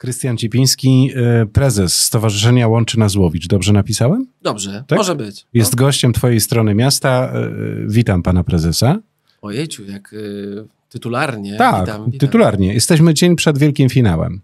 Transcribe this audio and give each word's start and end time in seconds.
Krystian 0.00 0.36
Cipiński, 0.36 1.10
e, 1.14 1.46
prezes 1.46 1.96
Stowarzyszenia 1.96 2.68
Łączy 2.68 2.98
na 2.98 3.08
Złowicz. 3.08 3.46
Dobrze 3.46 3.72
napisałem? 3.72 4.26
Dobrze, 4.42 4.84
tak? 4.86 4.98
może 4.98 5.14
być. 5.14 5.46
Jest 5.54 5.72
no. 5.72 5.76
gościem 5.76 6.12
twojej 6.12 6.40
strony 6.40 6.74
miasta. 6.74 7.32
E, 7.34 7.50
witam 7.86 8.22
pana 8.22 8.44
prezesa. 8.44 8.98
Ojejciu, 9.42 9.84
jak 9.84 10.12
y, 10.12 10.64
tytularnie. 10.88 11.56
Tak, 11.56 11.80
witam, 11.80 12.04
witam. 12.04 12.18
tytularnie. 12.20 12.74
Jesteśmy 12.74 13.14
dzień 13.14 13.36
przed 13.36 13.58
wielkim 13.58 13.88
finałem. 13.88 14.40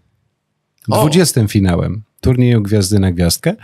Dwudziestym 0.87 1.47
finałem 1.47 2.03
turnieju 2.21 2.61
Gwiazdy 2.61 2.99
na 2.99 3.11
Gwiazdkę. 3.11 3.55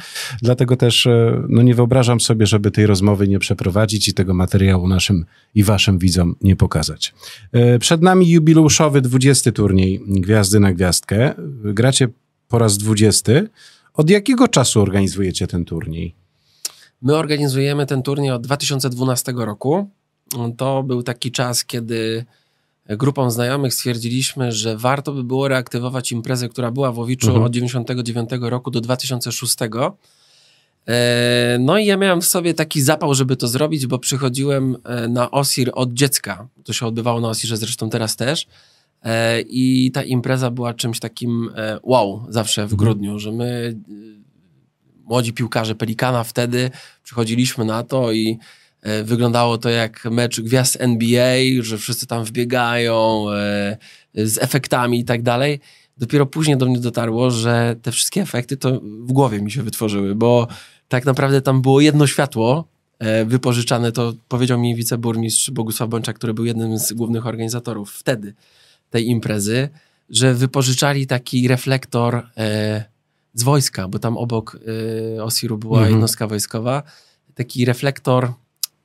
Dlatego 0.41 0.77
też 0.77 1.07
e, 1.07 1.43
no 1.49 1.61
nie 1.61 1.75
wyobrażam 1.75 2.19
sobie, 2.21 2.45
żeby 2.45 2.71
tej 2.71 2.85
rozmowy 2.85 3.27
nie 3.27 3.39
przeprowadzić 3.39 4.07
i 4.07 4.13
tego 4.13 4.33
materiału 4.33 4.87
naszym 4.87 5.25
i 5.55 5.63
waszym 5.63 5.97
widzom 5.97 6.35
nie 6.41 6.55
pokazać. 6.55 7.13
E, 7.51 7.79
przed 7.79 8.01
nami 8.01 8.29
jubileuszowy 8.29 9.01
20 9.01 9.51
turniej 9.51 10.01
Gwiazdy 10.07 10.59
na 10.59 10.73
Gwiazdkę. 10.73 11.33
Gracie 11.63 12.07
po 12.47 12.59
raz 12.59 12.77
20. 12.77 13.31
Od 13.93 14.09
jakiego 14.09 14.47
czasu 14.47 14.81
organizujecie 14.81 15.47
ten 15.47 15.65
turniej? 15.65 16.15
My 17.01 17.15
organizujemy 17.15 17.85
ten 17.85 18.03
turniej 18.03 18.31
od 18.31 18.41
2012 18.41 19.33
roku. 19.35 19.89
To 20.57 20.83
był 20.83 21.03
taki 21.03 21.31
czas, 21.31 21.65
kiedy 21.65 22.25
grupą 22.89 23.31
znajomych 23.31 23.73
stwierdziliśmy, 23.73 24.51
że 24.51 24.77
warto 24.77 25.11
by 25.11 25.23
było 25.23 25.47
reaktywować 25.47 26.11
imprezę, 26.11 26.49
która 26.49 26.71
była 26.71 26.91
w 26.91 26.99
Owiczu 26.99 27.27
mhm. 27.27 27.45
od 27.45 27.51
99 27.51 28.29
roku 28.41 28.71
do 28.71 28.81
2006. 28.81 29.55
E, 30.87 31.57
no 31.59 31.77
i 31.77 31.85
ja 31.85 31.97
miałem 31.97 32.21
w 32.21 32.25
sobie 32.25 32.53
taki 32.53 32.81
zapał, 32.81 33.13
żeby 33.13 33.35
to 33.35 33.47
zrobić, 33.47 33.87
bo 33.87 33.99
przychodziłem 33.99 34.77
e, 34.83 35.07
na 35.07 35.31
Osir 35.31 35.71
od 35.73 35.93
dziecka. 35.93 36.47
To 36.63 36.73
się 36.73 36.85
odbywało 36.85 37.21
na 37.21 37.29
Osirze 37.29 37.57
zresztą 37.57 37.89
teraz 37.89 38.15
też. 38.15 38.47
E, 39.03 39.41
I 39.41 39.91
ta 39.91 40.03
impreza 40.03 40.51
była 40.51 40.73
czymś 40.73 40.99
takim 40.99 41.49
wow, 41.83 42.25
zawsze 42.29 42.61
w 42.61 42.73
mhm. 42.73 42.77
grudniu, 42.77 43.19
że 43.19 43.31
my 43.31 43.79
młodzi 45.03 45.33
piłkarze 45.33 45.75
Pelikana 45.75 46.23
wtedy 46.23 46.71
przychodziliśmy 47.03 47.65
na 47.65 47.83
to 47.83 48.11
i 48.11 48.39
wyglądało 49.03 49.57
to 49.57 49.69
jak 49.69 50.05
mecz 50.05 50.41
gwiazd 50.41 50.77
NBA, 50.79 51.37
że 51.61 51.77
wszyscy 51.77 52.07
tam 52.07 52.23
wbiegają 52.23 53.25
e, 53.31 53.77
z 54.15 54.37
efektami 54.37 54.99
i 54.99 55.05
tak 55.05 55.21
dalej. 55.21 55.59
Dopiero 55.97 56.25
później 56.25 56.57
do 56.57 56.65
mnie 56.65 56.79
dotarło, 56.79 57.31
że 57.31 57.75
te 57.81 57.91
wszystkie 57.91 58.21
efekty 58.21 58.57
to 58.57 58.81
w 58.81 59.11
głowie 59.11 59.41
mi 59.41 59.51
się 59.51 59.63
wytworzyły, 59.63 60.15
bo 60.15 60.47
tak 60.87 61.05
naprawdę 61.05 61.41
tam 61.41 61.61
było 61.61 61.81
jedno 61.81 62.07
światło 62.07 62.67
e, 62.99 63.25
wypożyczane, 63.25 63.91
to 63.91 64.13
powiedział 64.27 64.59
mi 64.59 64.75
wiceburmistrz 64.75 65.51
Bogusław 65.51 65.89
Bączak, 65.89 66.15
który 66.15 66.33
był 66.33 66.45
jednym 66.45 66.79
z 66.79 66.93
głównych 66.93 67.27
organizatorów 67.27 67.91
wtedy 67.91 68.33
tej 68.89 69.07
imprezy, 69.07 69.69
że 70.09 70.33
wypożyczali 70.33 71.07
taki 71.07 71.47
reflektor 71.47 72.29
z 73.33 73.43
wojska, 73.43 73.87
bo 73.87 73.99
tam 73.99 74.17
obok 74.17 74.59
Osiru 75.21 75.57
była 75.57 75.77
mhm. 75.77 75.91
jednostka 75.91 76.27
wojskowa, 76.27 76.83
taki 77.35 77.65
reflektor 77.65 78.33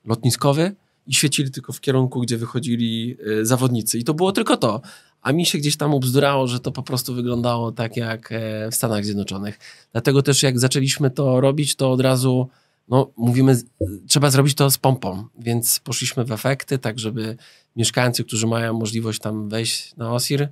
lotniskowy 0.04 0.74
i 1.06 1.14
świecili 1.14 1.50
tylko 1.50 1.72
w 1.72 1.80
kierunku, 1.80 2.20
gdzie 2.20 2.36
wychodzili 2.36 3.16
y, 3.40 3.46
zawodnicy. 3.46 3.98
I 3.98 4.04
to 4.04 4.14
było 4.14 4.32
tylko 4.32 4.56
to. 4.56 4.80
A 5.22 5.32
mi 5.32 5.46
się 5.46 5.58
gdzieś 5.58 5.76
tam 5.76 5.94
ubzdurało, 5.94 6.46
że 6.46 6.60
to 6.60 6.72
po 6.72 6.82
prostu 6.82 7.14
wyglądało 7.14 7.72
tak 7.72 7.96
jak 7.96 8.32
e, 8.32 8.70
w 8.70 8.74
Stanach 8.74 9.04
Zjednoczonych. 9.04 9.58
Dlatego 9.92 10.22
też 10.22 10.42
jak 10.42 10.58
zaczęliśmy 10.58 11.10
to 11.10 11.40
robić, 11.40 11.76
to 11.76 11.92
od 11.92 12.00
razu 12.00 12.48
no, 12.88 13.10
mówimy, 13.16 13.60
trzeba 14.08 14.30
zrobić 14.30 14.54
to 14.54 14.70
z 14.70 14.78
pompą, 14.78 15.24
więc 15.38 15.80
poszliśmy 15.80 16.24
w 16.24 16.32
efekty, 16.32 16.78
tak 16.78 16.98
żeby 16.98 17.36
mieszkańcy, 17.76 18.24
którzy 18.24 18.46
mają 18.46 18.72
możliwość 18.72 19.20
tam 19.20 19.48
wejść 19.48 19.96
na 19.96 20.12
OSIR, 20.12 20.48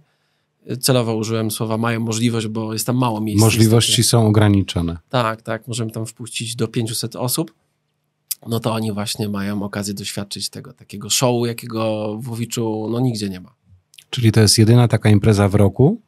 y, 0.70 0.77
celowo 0.77 1.16
użyłem 1.16 1.50
słowa 1.50 1.78
mają 1.78 2.00
możliwość, 2.00 2.47
bo 2.47 2.72
jest 2.72 2.86
tam 2.86 2.97
mało 2.97 3.20
miejsc. 3.20 3.41
Możliwości 3.41 4.03
są 4.03 4.27
ograniczone. 4.27 4.98
Tak, 5.08 5.42
tak, 5.42 5.69
możemy 5.69 5.91
tam 5.91 6.06
wpuścić 6.06 6.56
do 6.56 6.69
500 6.69 7.16
osób 7.16 7.55
no 8.46 8.60
to 8.60 8.72
oni 8.72 8.92
właśnie 8.92 9.28
mają 9.28 9.62
okazję 9.62 9.94
doświadczyć 9.94 10.48
tego 10.48 10.72
takiego 10.72 11.10
showu, 11.10 11.47
jakiego 11.47 12.16
w 12.20 12.28
Łowiczu 12.28 12.88
no 12.91 13.00
nigdzie 13.00 13.28
nie 13.28 13.41
ma. 13.41 13.54
Czyli 14.10 14.32
to 14.32 14.41
jest 14.41 14.58
jedyna 14.58 14.88
taka 14.88 15.10
impreza 15.10 15.48
w 15.48 15.54
roku, 15.54 16.02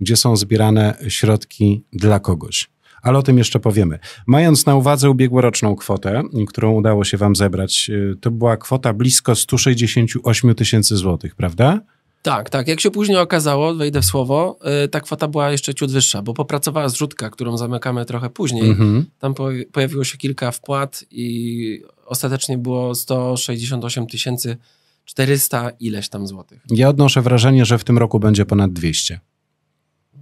gdzie 0.00 0.16
są 0.16 0.36
zbierane 0.36 0.96
środki 1.08 1.84
dla 1.92 2.20
kogoś. 2.20 2.70
Ale 3.02 3.18
o 3.18 3.22
tym 3.22 3.38
jeszcze 3.38 3.60
powiemy. 3.60 3.98
Mając 4.26 4.66
na 4.66 4.74
uwadze 4.74 5.10
ubiegłoroczną 5.10 5.76
kwotę, 5.76 6.22
którą 6.48 6.72
udało 6.72 7.04
się 7.04 7.16
wam 7.16 7.36
zebrać, 7.36 7.90
y, 7.90 8.16
to 8.20 8.30
była 8.30 8.56
kwota 8.56 8.92
blisko 8.92 9.34
168 9.34 10.54
tysięcy 10.54 10.96
złotych, 10.96 11.34
prawda? 11.34 11.80
Tak, 12.22 12.50
tak. 12.50 12.68
Jak 12.68 12.80
się 12.80 12.90
później 12.90 13.18
okazało, 13.18 13.74
wejdę 13.74 14.00
w 14.00 14.04
słowo, 14.04 14.58
yy, 14.82 14.88
ta 14.88 15.00
kwota 15.00 15.28
była 15.28 15.50
jeszcze 15.50 15.74
ciut 15.74 15.92
wyższa, 15.92 16.22
bo 16.22 16.34
popracowała 16.34 16.88
zrzutka, 16.88 17.30
którą 17.30 17.56
zamykamy 17.56 18.04
trochę 18.04 18.30
później. 18.30 18.62
Mm-hmm. 18.62 19.02
Tam 19.18 19.34
po, 19.34 19.48
pojawiło 19.72 20.04
się 20.04 20.18
kilka 20.18 20.50
wpłat 20.50 21.04
i 21.10 21.82
ostatecznie 22.06 22.58
było 22.58 22.94
168 22.94 24.06
tysięcy 24.06 24.56
400 25.04 25.70
ileś 25.70 26.08
tam 26.08 26.26
złotych. 26.26 26.62
Ja 26.70 26.88
odnoszę 26.88 27.22
wrażenie, 27.22 27.64
że 27.64 27.78
w 27.78 27.84
tym 27.84 27.98
roku 27.98 28.20
będzie 28.20 28.46
ponad 28.46 28.72
200. 28.72 29.20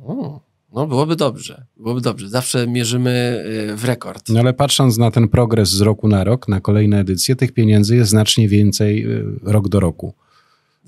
O, 0.07 0.41
no 0.73 0.87
byłoby 0.87 1.17
dobrze, 1.17 1.65
byłoby 1.77 2.01
dobrze. 2.01 2.29
Zawsze 2.29 2.67
mierzymy 2.67 3.45
y, 3.73 3.77
w 3.77 3.85
rekord. 3.85 4.29
No 4.29 4.41
ale 4.41 4.55
patrząc 4.55 4.99
na 4.99 5.11
ten 5.11 5.29
progres 5.29 5.71
z 5.71 5.81
roku 5.81 6.09
na 6.09 6.25
rok, 6.25 6.49
na 6.49 6.61
kolejne 6.61 7.01
edycje, 7.01 7.37
tych 7.37 7.53
pieniędzy 7.53 7.97
jest 7.97 8.11
znacznie 8.11 8.49
więcej 8.49 9.07
y, 9.07 9.25
rok 9.43 9.69
do 9.69 9.81
roku. 9.81 10.15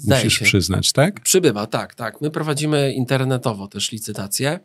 Zdaje 0.00 0.24
Musisz 0.24 0.38
się. 0.38 0.44
przyznać, 0.44 0.92
tak? 0.92 1.20
Przybywa, 1.20 1.66
tak, 1.66 1.94
tak. 1.94 2.20
My 2.20 2.30
prowadzimy 2.30 2.92
internetowo 2.92 3.68
też 3.68 3.92
licytacje. 3.92 4.60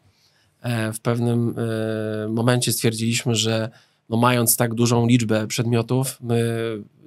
E, 0.61 0.93
w 0.93 0.99
pewnym 0.99 1.55
e, 1.57 2.27
momencie 2.29 2.71
stwierdziliśmy, 2.71 3.35
że 3.35 3.69
no 4.09 4.17
mając 4.17 4.57
tak 4.57 4.73
dużą 4.73 5.07
liczbę 5.07 5.47
przedmiotów, 5.47 6.17
my 6.21 6.43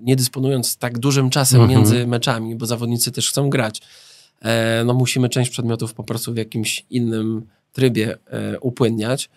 nie 0.03 0.17
dysponując 0.17 0.77
tak 0.77 0.99
dużym 0.99 1.31
czasem 1.31 1.61
mhm. 1.61 1.79
między 1.79 2.07
meczami, 2.07 2.57
bo 2.57 2.67
zawodnicy 2.67 3.13
też 3.13 3.31
chcą 3.31 3.51
grać, 3.51 3.83
e, 4.43 4.83
no 4.85 4.95
musimy 4.95 5.29
część 5.29 5.51
przedmiotów 5.51 5.95
po 5.95 6.05
prostu 6.05 6.33
w 6.33 6.37
jakimś 6.37 6.87
innym 6.91 7.47
trybie 7.73 8.17
upłynniać. 8.61 9.31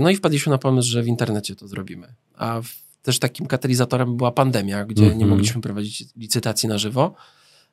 No 0.00 0.10
i 0.10 0.16
wpadliśmy 0.16 0.50
na 0.50 0.58
pomysł, 0.58 0.88
że 0.88 1.02
w 1.02 1.06
internecie 1.06 1.56
to 1.56 1.68
zrobimy. 1.68 2.14
A 2.36 2.60
też 3.02 3.18
takim 3.18 3.46
katalizatorem 3.46 4.16
była 4.16 4.32
pandemia, 4.32 4.84
gdzie 4.84 5.02
mhm. 5.02 5.18
nie 5.18 5.26
mogliśmy 5.26 5.60
prowadzić 5.60 6.04
licytacji 6.16 6.68
na 6.68 6.78
żywo. 6.78 7.14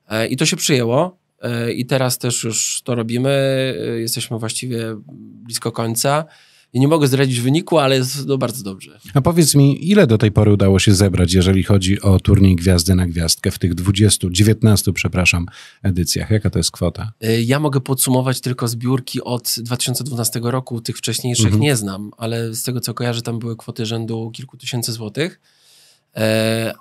E, 0.08 0.28
I 0.28 0.38
to 0.38 0.46
się 0.46 0.56
przyjęło. 0.56 1.18
E, 1.42 1.72
I 1.72 1.86
teraz 1.86 2.18
też 2.18 2.44
już 2.44 2.82
to 2.84 2.96
robimy. 2.96 3.30
E, 3.30 4.00
jesteśmy 4.00 4.40
właściwie 4.40 4.96
blisko 5.44 5.72
końca. 5.72 6.26
I 6.74 6.80
nie 6.80 6.88
mogę 6.88 7.08
zdradzić 7.08 7.40
wyniku, 7.40 7.78
ale 7.78 7.96
jest 7.96 8.28
to 8.28 8.38
bardzo 8.38 8.64
dobrze. 8.64 9.00
A 9.14 9.22
powiedz 9.22 9.56
mi, 9.56 9.90
ile 9.92 10.08
do 10.08 10.18
tej 10.18 10.32
pory 10.32 10.54
udało 10.54 10.80
się 10.80 10.94
zebrać, 10.94 11.34
jeżeli 11.34 11.64
chodzi 11.64 12.02
o 12.02 12.20
turniej 12.20 12.56
Gwiazdy 12.56 12.96
na 12.96 13.08
Gwiazdkę 13.08 13.52
w 13.52 13.60
tych 13.60 13.76
20, 13.76 14.28
19, 14.32 14.94
przepraszam, 14.94 15.46
edycjach? 15.84 16.32
Jaka 16.32 16.50
to 16.50 16.60
jest 16.60 16.72
kwota? 16.72 17.12
Ja 17.46 17.60
mogę 17.60 17.82
podsumować 17.82 18.42
tylko 18.42 18.68
zbiórki 18.68 19.22
od 19.22 19.56
2012 19.58 20.40
roku. 20.44 20.82
Tych 20.82 20.98
wcześniejszych 20.98 21.46
mhm. 21.46 21.62
nie 21.62 21.76
znam, 21.76 22.12
ale 22.18 22.54
z 22.54 22.64
tego 22.64 22.80
co 22.80 22.94
kojarzę, 22.94 23.22
tam 23.22 23.40
były 23.40 23.58
kwoty 23.58 23.86
rzędu 23.86 24.32
kilku 24.34 24.58
tysięcy 24.58 24.92
złotych. 24.92 25.40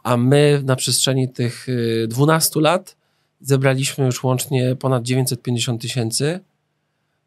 A 0.03 0.17
my 0.17 0.63
na 0.65 0.77
przestrzeni 0.77 1.33
tych 1.33 1.67
12 2.09 2.61
lat 2.61 2.97
zebraliśmy 3.41 4.05
już 4.05 4.25
łącznie 4.25 4.77
ponad 4.77 5.03
950 5.03 5.83
tysięcy. 5.83 6.41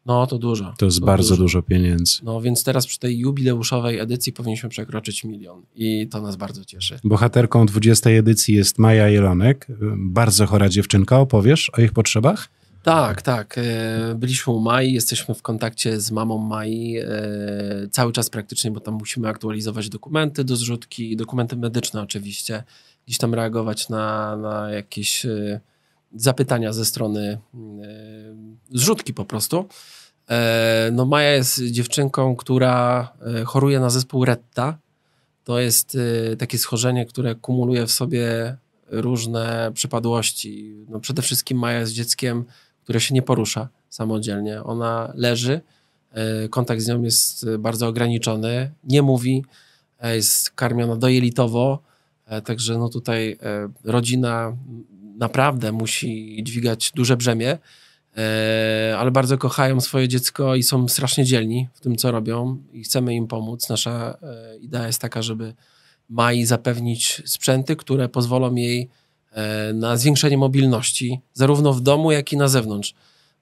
No 0.06 0.26
to 0.26 0.38
dużo. 0.38 0.74
To 0.78 0.84
jest 0.84 1.00
to 1.00 1.06
bardzo 1.06 1.28
dużo. 1.28 1.42
dużo. 1.42 1.62
pieniędzy. 1.62 2.18
No 2.22 2.40
więc 2.40 2.64
teraz 2.64 2.86
przy 2.86 2.98
tej 2.98 3.18
jubileuszowej 3.18 3.98
edycji 3.98 4.32
powinniśmy 4.32 4.68
przekroczyć 4.68 5.24
milion 5.24 5.62
i 5.74 6.08
to 6.08 6.22
nas 6.22 6.36
bardzo 6.36 6.64
cieszy. 6.64 6.98
Bohaterką 7.04 7.66
20 7.66 8.10
edycji 8.10 8.54
jest 8.54 8.78
Maja 8.78 9.08
Jelonek, 9.08 9.66
bardzo 9.96 10.46
chora 10.46 10.68
dziewczynka. 10.68 11.20
Opowiesz 11.20 11.70
o 11.70 11.80
ich 11.80 11.92
potrzebach? 11.92 12.48
Tak, 12.82 13.22
tak. 13.22 13.58
E, 13.58 14.14
byliśmy 14.14 14.52
u 14.52 14.60
Mai, 14.60 14.92
jesteśmy 14.92 15.34
w 15.34 15.42
kontakcie 15.42 16.00
z 16.00 16.10
mamą 16.10 16.38
Mai 16.38 16.96
e, 16.98 17.88
cały 17.90 18.12
czas 18.12 18.30
praktycznie, 18.30 18.70
bo 18.70 18.80
tam 18.80 18.94
musimy 18.94 19.28
aktualizować 19.28 19.88
dokumenty 19.88 20.44
do 20.44 20.56
zrzutki, 20.56 21.16
dokumenty 21.16 21.56
medyczne 21.56 22.02
oczywiście, 22.02 22.62
gdzieś 23.06 23.18
tam 23.18 23.34
reagować 23.34 23.88
na, 23.88 24.36
na 24.36 24.70
jakieś 24.70 25.26
e, 25.26 25.60
zapytania 26.14 26.72
ze 26.72 26.84
strony 26.84 27.20
e, 27.28 27.38
zrzutki 28.70 29.14
po 29.14 29.24
prostu. 29.24 29.64
E, 30.30 30.90
no 30.92 31.06
Maja 31.06 31.32
jest 31.32 31.62
dziewczynką, 31.62 32.36
która 32.36 33.08
e, 33.40 33.44
choruje 33.44 33.80
na 33.80 33.90
zespół 33.90 34.24
Retta. 34.24 34.78
To 35.44 35.60
jest 35.60 35.96
takie 36.38 36.58
schorzenie, 36.58 37.06
które 37.06 37.34
kumuluje 37.34 37.86
w 37.86 37.90
sobie 37.90 38.56
różne 38.86 39.70
przypadłości. 39.74 40.84
No 40.88 41.00
przede 41.00 41.22
wszystkim 41.22 41.58
Maja 41.58 41.80
jest 41.80 41.92
dzieckiem, 41.92 42.44
które 42.82 43.00
się 43.00 43.14
nie 43.14 43.22
porusza 43.22 43.68
samodzielnie. 43.88 44.62
Ona 44.62 45.12
leży, 45.14 45.60
kontakt 46.50 46.80
z 46.80 46.88
nią 46.88 47.02
jest 47.02 47.46
bardzo 47.58 47.88
ograniczony, 47.88 48.70
nie 48.84 49.02
mówi, 49.02 49.44
jest 50.02 50.50
karmiona 50.50 50.96
dojelitowo, 50.96 51.82
także 52.44 52.78
no 52.78 52.88
tutaj 52.88 53.38
rodzina 53.84 54.56
naprawdę 55.20 55.72
musi 55.72 56.40
dźwigać 56.42 56.92
duże 56.94 57.16
brzemię. 57.16 57.58
e, 58.16 58.96
ale 58.98 59.10
bardzo 59.10 59.38
kochają 59.38 59.80
swoje 59.80 60.08
dziecko 60.08 60.54
i 60.54 60.62
są 60.62 60.88
strasznie 60.88 61.24
dzielni 61.24 61.68
w 61.74 61.80
tym, 61.80 61.96
co 61.96 62.10
robią 62.10 62.56
i 62.72 62.82
chcemy 62.82 63.14
im 63.14 63.26
pomóc. 63.26 63.68
Nasza 63.68 64.18
e, 64.22 64.58
idea 64.58 64.86
jest 64.86 65.00
taka, 65.00 65.22
żeby 65.22 65.54
Mai 66.08 66.44
zapewnić 66.44 67.22
sprzęty, 67.26 67.76
które 67.76 68.08
pozwolą 68.08 68.54
jej 68.54 68.88
e, 69.32 69.72
na 69.72 69.96
zwiększenie 69.96 70.38
mobilności, 70.38 71.20
zarówno 71.32 71.72
w 71.72 71.80
domu, 71.80 72.12
jak 72.12 72.32
i 72.32 72.36
na 72.36 72.48
zewnątrz. 72.48 72.94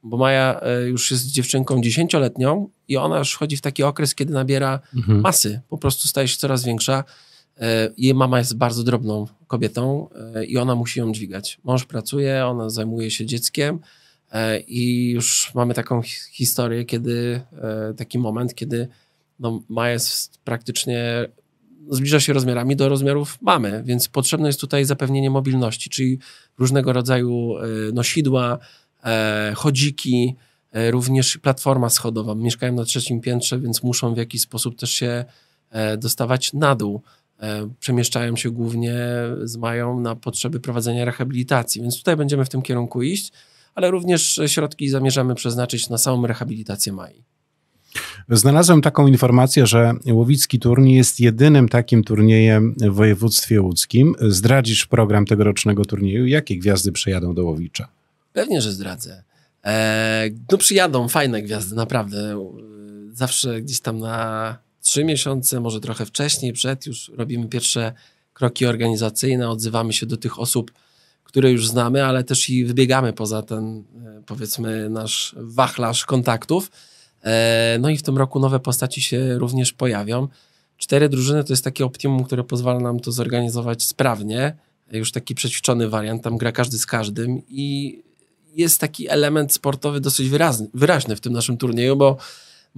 Bo 0.03 0.17
Maja 0.17 0.61
już 0.87 1.11
jest 1.11 1.27
dziewczynką 1.27 1.81
dziesięcioletnią 1.83 2.69
i 2.89 2.97
ona 2.97 3.19
już 3.19 3.33
wchodzi 3.33 3.57
w 3.57 3.61
taki 3.61 3.83
okres, 3.83 4.15
kiedy 4.15 4.33
nabiera 4.33 4.81
Mhm. 4.97 5.21
masy, 5.21 5.61
po 5.69 5.79
prostu 5.79 6.09
staje 6.09 6.29
się 6.29 6.37
coraz 6.37 6.65
większa. 6.65 7.05
Jej 7.97 8.15
mama 8.15 8.39
jest 8.39 8.57
bardzo 8.57 8.83
drobną 8.83 9.27
kobietą 9.47 10.09
e, 10.35 10.45
i 10.45 10.59
ona 10.59 10.75
musi 10.75 11.01
ją 11.01 11.13
dźwigać. 11.13 11.59
Mąż 11.65 11.85
pracuje, 11.85 12.47
ona 12.47 12.71
zajmuje 12.71 13.11
się 13.11 13.27
dzieckiem 13.27 13.79
e, 14.33 14.61
i 14.61 15.11
już 15.11 15.51
mamy 15.55 15.75
taką 15.75 16.03
hi- 16.03 16.33
historię, 16.33 16.85
kiedy 16.85 17.41
e, 17.53 17.95
taki 17.95 18.19
moment, 18.19 18.55
kiedy 18.55 18.89
no, 19.41 19.63
Maja 19.69 19.93
jest 19.93 20.39
praktycznie 20.39 21.29
zbliża 21.91 22.21
się 22.21 22.33
rozmiarami 22.33 22.77
do 22.77 22.89
rozmiarów 22.89 23.39
mamy, 23.41 23.83
więc 23.87 24.09
potrzebne 24.09 24.49
jest 24.49 24.61
tutaj 24.61 24.85
zapewnienie 24.85 25.31
mobilności, 25.31 25.91
czyli 25.91 26.19
różnego 26.59 26.93
rodzaju 26.93 27.55
nosidła, 27.93 28.59
chodziki, 29.55 30.37
również 30.91 31.39
platforma 31.39 31.89
schodowa. 31.89 32.35
Mieszkają 32.35 32.73
na 32.73 32.85
trzecim 32.85 33.21
piętrze, 33.21 33.59
więc 33.59 33.83
muszą 33.83 34.15
w 34.15 34.17
jakiś 34.17 34.41
sposób 34.41 34.79
też 34.79 34.91
się 34.91 35.25
dostawać 35.99 36.53
na 36.53 36.75
dół. 36.75 37.03
E, 37.41 37.69
Przemieszczają 37.81 38.37
się 38.37 38.51
głównie 38.51 38.97
z 39.43 39.57
Mają 39.57 40.01
na 40.01 40.17
potrzeby 40.17 40.61
prowadzenia 40.61 41.05
rehabilitacji, 41.05 41.83
więc 41.83 41.99
tutaj 41.99 42.17
będziemy 42.17 42.45
w 42.45 42.49
tym 42.49 42.63
kierunku 42.63 43.03
iść, 43.03 43.33
ale 43.75 43.91
również 43.91 44.41
środki 44.47 44.89
zamierzamy 44.89 45.35
przeznaczyć 45.35 45.89
na 45.89 45.99
samą 45.99 46.27
rehabilitację 46.27 46.93
Mai. 46.93 47.25
Znalazłem 48.29 48.83
taką 48.83 49.07
informację, 49.07 49.67
że 49.67 49.93
Łowicki 50.13 50.59
Turniej 50.59 50.97
jest 50.97 51.21
jedynym 51.21 51.69
takim 51.69 52.05
turniejem 52.05 52.75
w 52.81 52.95
województwie 52.95 53.61
łódzkim. 53.61 54.15
Zdradzisz 54.21 54.87
program 54.87 55.27
tegorocznego 55.27 55.85
turnieju? 55.85 56.27
Jakie 56.27 56.59
gwiazdy 56.59 56.93
przejadą 56.93 57.35
do 57.35 57.45
Łowicza? 57.45 57.89
Pewnie, 58.33 58.61
że 58.61 58.73
zdradzę. 58.73 59.23
E, 59.65 60.25
no 60.53 60.59
przyjadą 60.59 61.09
fajne 61.09 61.43
gwiazdy, 61.43 61.77
naprawdę. 61.77 62.49
Zawsze 63.13 63.63
gdzieś 63.63 63.81
tam 63.81 63.99
na 63.99 64.59
trzy 64.83 65.05
miesiące, 65.05 65.61
może 65.61 65.81
trochę 65.81 66.07
wcześniej, 66.07 66.53
przed 66.53 66.87
już 66.87 67.11
robimy 67.15 67.49
pierwsze 67.49 67.93
kroki 68.33 68.67
organizacyjne, 68.67 69.51
odzywamy 69.51 69.93
się 69.93 70.07
do 70.07 70.17
tych 70.17 70.41
osób, 70.41 70.73
które 71.25 71.51
już 71.51 71.69
znamy, 71.69 72.05
ale 72.05 72.25
też 72.25 72.51
i 72.51 72.65
wybiegamy 72.65 73.13
poza 73.13 73.43
ten, 73.43 73.85
e, 74.07 74.23
powiedzmy, 74.27 74.91
nasz 74.91 75.35
wachlarz 75.39 76.05
kontaktów. 76.05 76.71
E, 77.25 77.77
no 77.81 77.89
i 77.89 77.97
w 77.97 78.03
tym 78.03 78.19
roku 78.19 78.41
nowe 78.41 78.61
postaci 78.61 79.03
się 79.03 79.39
również 79.39 79.73
pojawią. 79.73 80.29
Cztery 80.77 81.09
drużyny 81.09 81.45
to 81.45 81.53
jest 81.53 81.65
takie 81.65 81.85
optimum, 81.85 82.25
które 82.25 82.45
pozwala 82.45 82.81
nam 82.81 83.01
to 83.01 83.13
zorganizować 83.13 83.83
sprawnie. 83.83 84.57
Już 84.93 85.13
taki 85.13 85.35
przećwiczony 85.35 85.89
wariant, 85.89 86.23
tam 86.23 86.39
gra 86.39 86.53
każdy 86.53 86.79
z 86.79 86.87
każdym 86.87 87.43
i 87.49 88.03
jest 88.55 88.81
taki 88.81 89.09
element 89.09 89.53
sportowy 89.53 90.01
dosyć 90.01 90.29
wyraźny, 90.29 90.69
wyraźny 90.75 91.17
w 91.17 91.21
tym 91.21 91.33
naszym 91.33 91.57
turnieju, 91.57 91.97
bo 91.97 92.17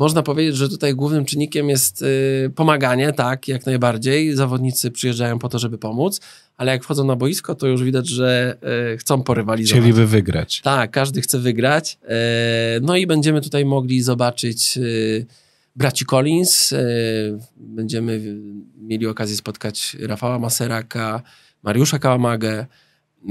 można 0.00 0.22
powiedzieć, 0.22 0.56
że 0.56 0.68
tutaj 0.68 0.94
głównym 0.94 1.24
czynnikiem 1.24 1.68
jest 1.68 2.02
y, 2.02 2.50
pomaganie, 2.54 3.12
tak, 3.12 3.48
jak 3.48 3.66
najbardziej. 3.66 4.36
Zawodnicy 4.36 4.90
przyjeżdżają 4.90 5.38
po 5.38 5.48
to, 5.48 5.58
żeby 5.58 5.78
pomóc, 5.78 6.20
ale 6.56 6.72
jak 6.72 6.84
wchodzą 6.84 7.04
na 7.04 7.16
boisko, 7.16 7.54
to 7.54 7.66
już 7.66 7.82
widać, 7.82 8.08
że 8.08 8.56
y, 8.94 8.98
chcą 8.98 9.22
porywalizować. 9.22 9.80
Chcieliby 9.82 10.06
wygrać. 10.06 10.60
Tak, 10.60 10.90
każdy 10.90 11.20
chce 11.20 11.38
wygrać. 11.38 11.98
E, 12.08 12.16
No 12.82 12.96
i 12.96 13.06
będziemy 13.06 13.40
tutaj 13.40 13.64
mogli 13.64 14.02
zobaczyć 14.02 14.78
e, 14.78 14.80
braci 15.76 16.04
Collins. 16.04 16.72
e, 16.72 16.78
Będziemy 17.56 18.20
mieli 18.82 19.06
okazję 19.06 19.36
spotkać 19.36 19.96
Rafała 20.00 20.38
Maseraka, 20.38 21.22
Mariusza 21.62 21.98
Kałamagę, 21.98 22.66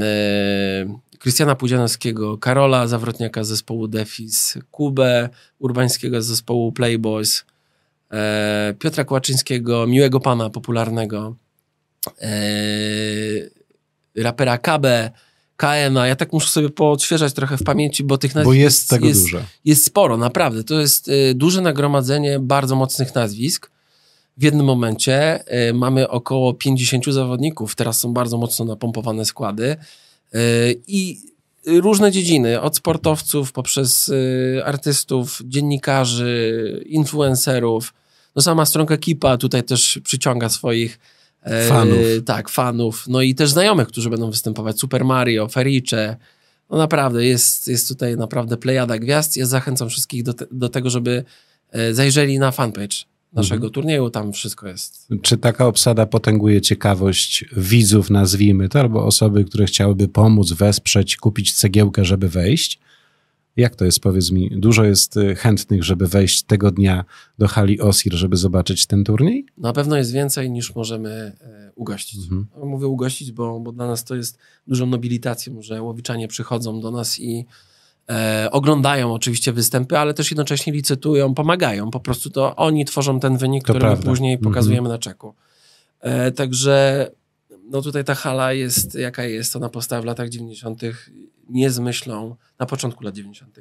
e, 0.02 1.00
Krystiana 1.20 1.56
Pudzianowskiego, 1.56 2.38
Karola 2.38 2.88
Zawrotniaka 2.88 3.44
z 3.44 3.48
zespołu 3.48 3.88
Defis, 3.88 4.58
Kubę 4.72 5.30
Urbańskiego 5.60 6.22
z 6.22 6.26
zespołu 6.26 6.72
Playboys, 6.72 7.46
e, 8.12 8.74
Piotra 8.80 9.04
Kłaczyńskiego, 9.06 9.88
Miłego 9.88 10.20
Pana 10.20 10.50
popularnego, 10.50 11.36
e, 12.22 12.32
rapera 14.16 14.58
KB, 14.58 14.86
KMA. 15.60 16.08
Ja 16.08 16.16
tak 16.16 16.34
muszę 16.34 16.50
sobie 16.50 16.70
poodświeżać 16.70 17.34
trochę 17.34 17.58
w 17.58 17.64
pamięci, 17.64 18.04
bo 18.04 18.18
tych 18.18 18.36
nazwisk 18.36 18.50
Bo 18.50 18.54
jest 18.54 18.90
tego 18.90 19.08
jest, 19.08 19.22
dużo. 19.22 19.40
jest 19.66 19.86
sporo, 19.86 20.18
naprawdę. 20.18 20.64
To 20.64 20.80
jest 20.80 21.08
y, 21.08 21.34
duże 21.36 21.62
nagromadzenie 21.62 22.40
bardzo 22.40 22.76
mocnych 22.76 23.16
nazwisk. 23.16 23.72
W 24.38 24.44
jednym 24.44 24.66
momencie 24.66 25.44
y, 25.70 25.74
mamy 25.74 26.10
około 26.10 26.54
50 26.54 27.06
zawodników. 27.06 27.76
Teraz 27.76 28.00
są 28.00 28.14
bardzo 28.14 28.38
mocno 28.38 28.66
napompowane 28.66 29.26
składy. 29.26 29.78
Y, 30.36 30.82
I 30.88 31.30
różne 31.66 32.12
dziedziny, 32.12 32.62
od 32.62 32.78
sportowców 32.78 33.52
poprzez 33.52 34.10
y, 34.10 34.62
artystów, 34.66 35.42
dziennikarzy, 35.46 36.84
influencerów. 36.86 37.94
No 38.36 38.42
sama 38.42 38.66
stronka 38.66 38.98
Kipa 38.98 39.38
tutaj 39.38 39.64
też 39.64 40.00
przyciąga 40.04 40.50
swoich 40.50 41.00
e, 41.44 41.68
Fanów. 41.68 41.98
Tak, 42.26 42.50
fanów. 42.50 43.06
No 43.08 43.22
i 43.22 43.36
też 43.36 43.50
znajomych, 43.50 43.88
którzy 43.88 44.10
będą 44.10 44.32
występować. 44.32 44.80
Super 44.80 45.06
Mario, 45.06 45.48
Fericze. 45.48 46.18
No 46.70 46.78
naprawdę, 46.78 47.26
jest, 47.26 47.68
jest 47.68 47.88
tutaj 47.88 48.18
naprawdę 48.18 48.58
plejada 48.58 49.00
gwiazd. 49.00 49.38
Ja 49.38 49.46
zachęcam 49.46 49.90
wszystkich 49.90 50.24
do, 50.24 50.34
te, 50.34 50.46
do 50.52 50.70
tego, 50.70 50.90
żeby 50.90 51.24
e, 51.72 51.94
zajrzeli 51.94 52.40
na 52.40 52.52
fanpage 52.52 52.98
naszego 53.34 53.70
turnieju. 53.70 54.10
Tam 54.10 54.34
wszystko 54.34 54.68
jest. 54.68 55.08
Czy 55.22 55.38
taka 55.38 55.68
obsada 55.68 56.06
potęguje 56.06 56.62
ciekawość 56.62 57.46
widzów, 57.58 58.10
nazwijmy 58.10 58.70
to, 58.70 58.80
albo 58.80 59.06
osoby, 59.06 59.46
które 59.46 59.66
chciałyby 59.66 60.08
pomóc, 60.08 60.54
wesprzeć, 60.54 61.18
kupić 61.18 61.54
cegiełkę, 61.54 62.06
żeby 62.06 62.30
wejść? 62.30 62.80
Jak 63.58 63.76
to 63.76 63.86
jest, 63.86 64.00
powiedz 64.00 64.32
mi? 64.32 64.50
Dużo 64.52 64.84
jest 64.84 65.18
y, 65.18 65.36
chętnych, 65.36 65.84
żeby 65.84 66.08
wejść 66.08 66.44
tego 66.44 66.72
dnia 66.72 67.06
do 67.38 67.48
hali 67.48 67.82
Osir, 67.82 68.14
żeby 68.14 68.38
zobaczyć 68.38 68.86
ten 68.86 69.04
turniej? 69.04 69.46
Na 69.58 69.74
pewno 69.74 69.98
jest 69.98 70.12
więcej 70.12 70.52
niż 70.52 70.76
możemy 70.76 71.10
e, 71.10 71.72
ugościć. 71.76 72.20
No, 72.32 72.66
Mówię 72.66 72.88
ugościć, 72.88 73.32
bo, 73.32 73.60
bo 73.60 73.72
dla 73.72 73.88
nas 73.88 74.04
to 74.04 74.16
jest 74.16 74.38
dużą 74.68 74.86
nobilitacją, 74.86 75.62
że 75.62 75.82
łowiczanie 75.82 76.28
przychodzą 76.28 76.82
do 76.82 76.92
nas 76.92 77.20
i 77.20 77.46
e, 78.10 78.48
oglądają 78.52 79.14
oczywiście 79.14 79.54
występy, 79.54 79.98
ale 79.98 80.14
też 80.14 80.32
jednocześnie 80.32 80.74
licytują, 80.74 81.34
pomagają. 81.34 81.92
Po 81.92 82.00
prostu 82.00 82.30
to 82.30 82.56
oni 82.56 82.86
tworzą 82.86 83.20
ten 83.20 83.38
wynik, 83.38 83.64
To 83.64 83.74
który 83.74 83.90
my 83.90 83.98
później 83.98 84.34
Mhm. 84.34 84.52
pokazujemy 84.52 84.90
na 84.90 84.98
czeku. 84.98 85.34
E, 86.02 86.32
także 86.32 87.08
no 87.72 87.82
tutaj 87.82 88.04
ta 88.04 88.16
hala 88.16 88.54
jest 88.54 88.96
jaka 88.96 89.24
jest. 89.24 89.56
Ona 89.56 89.70
powstała 89.70 90.02
w 90.02 90.06
latach 90.06 90.30
90. 90.30 90.82
nie 91.50 91.72
z 91.72 91.80
myślą, 91.80 92.36
na 92.60 92.66
początku 92.66 93.04
lat 93.04 93.16
90. 93.16 93.60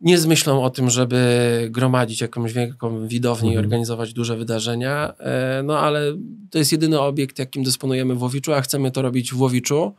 Nie 0.00 0.18
z 0.18 0.26
myślą 0.26 0.62
o 0.62 0.70
tym, 0.70 0.90
żeby 0.90 1.68
gromadzić 1.70 2.20
jakąś 2.20 2.52
wielką 2.52 3.06
widownię 3.08 3.48
i 3.48 3.52
Mhm. 3.52 3.66
organizować 3.66 4.12
duże 4.12 4.36
wydarzenia, 4.36 5.12
e, 5.18 5.62
no 5.64 5.78
ale 5.78 6.00
to 6.50 6.58
jest 6.58 6.72
jedyny 6.72 7.00
obiekt, 7.00 7.38
jakim 7.38 7.62
dysponujemy 7.62 8.14
w 8.14 8.22
Łowiczu, 8.22 8.52
a 8.52 8.60
chcemy 8.60 8.90
to 8.90 9.02
robić 9.02 9.32
w 9.32 9.40
Łowiczu, 9.40 9.94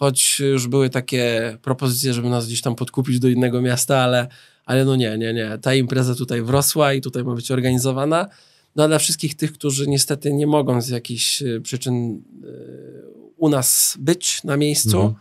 choć 0.00 0.40
już 0.40 0.68
były 0.68 0.90
takie 0.90 1.56
propozycje, 1.62 2.14
żeby 2.14 2.28
nas 2.28 2.46
gdzieś 2.46 2.62
tam 2.62 2.74
podkupić 2.74 3.18
do 3.18 3.28
innego 3.28 3.62
miasta, 3.62 3.98
ale, 3.98 4.28
ale 4.64 4.84
no 4.84 4.96
nie, 4.96 5.18
nie, 5.18 5.32
nie. 5.32 5.58
Ta 5.62 5.74
impreza 5.74 6.14
tutaj 6.14 6.42
wrosła 6.42 6.92
i 6.92 7.00
tutaj 7.00 7.24
ma 7.24 7.34
być 7.34 7.50
organizowana. 7.50 8.28
No 8.76 8.84
a 8.84 8.88
dla 8.88 8.98
wszystkich 8.98 9.34
tych, 9.34 9.52
którzy 9.52 9.88
niestety 9.88 10.32
nie 10.32 10.46
mogą 10.46 10.82
z 10.82 10.88
jakichś 10.88 11.42
e, 11.42 11.60
przyczyn 11.60 12.22
e, 12.44 12.46
u 13.36 13.48
nas 13.48 13.96
być 14.00 14.44
na 14.44 14.56
miejscu, 14.56 15.00
Mhm. 15.00 15.14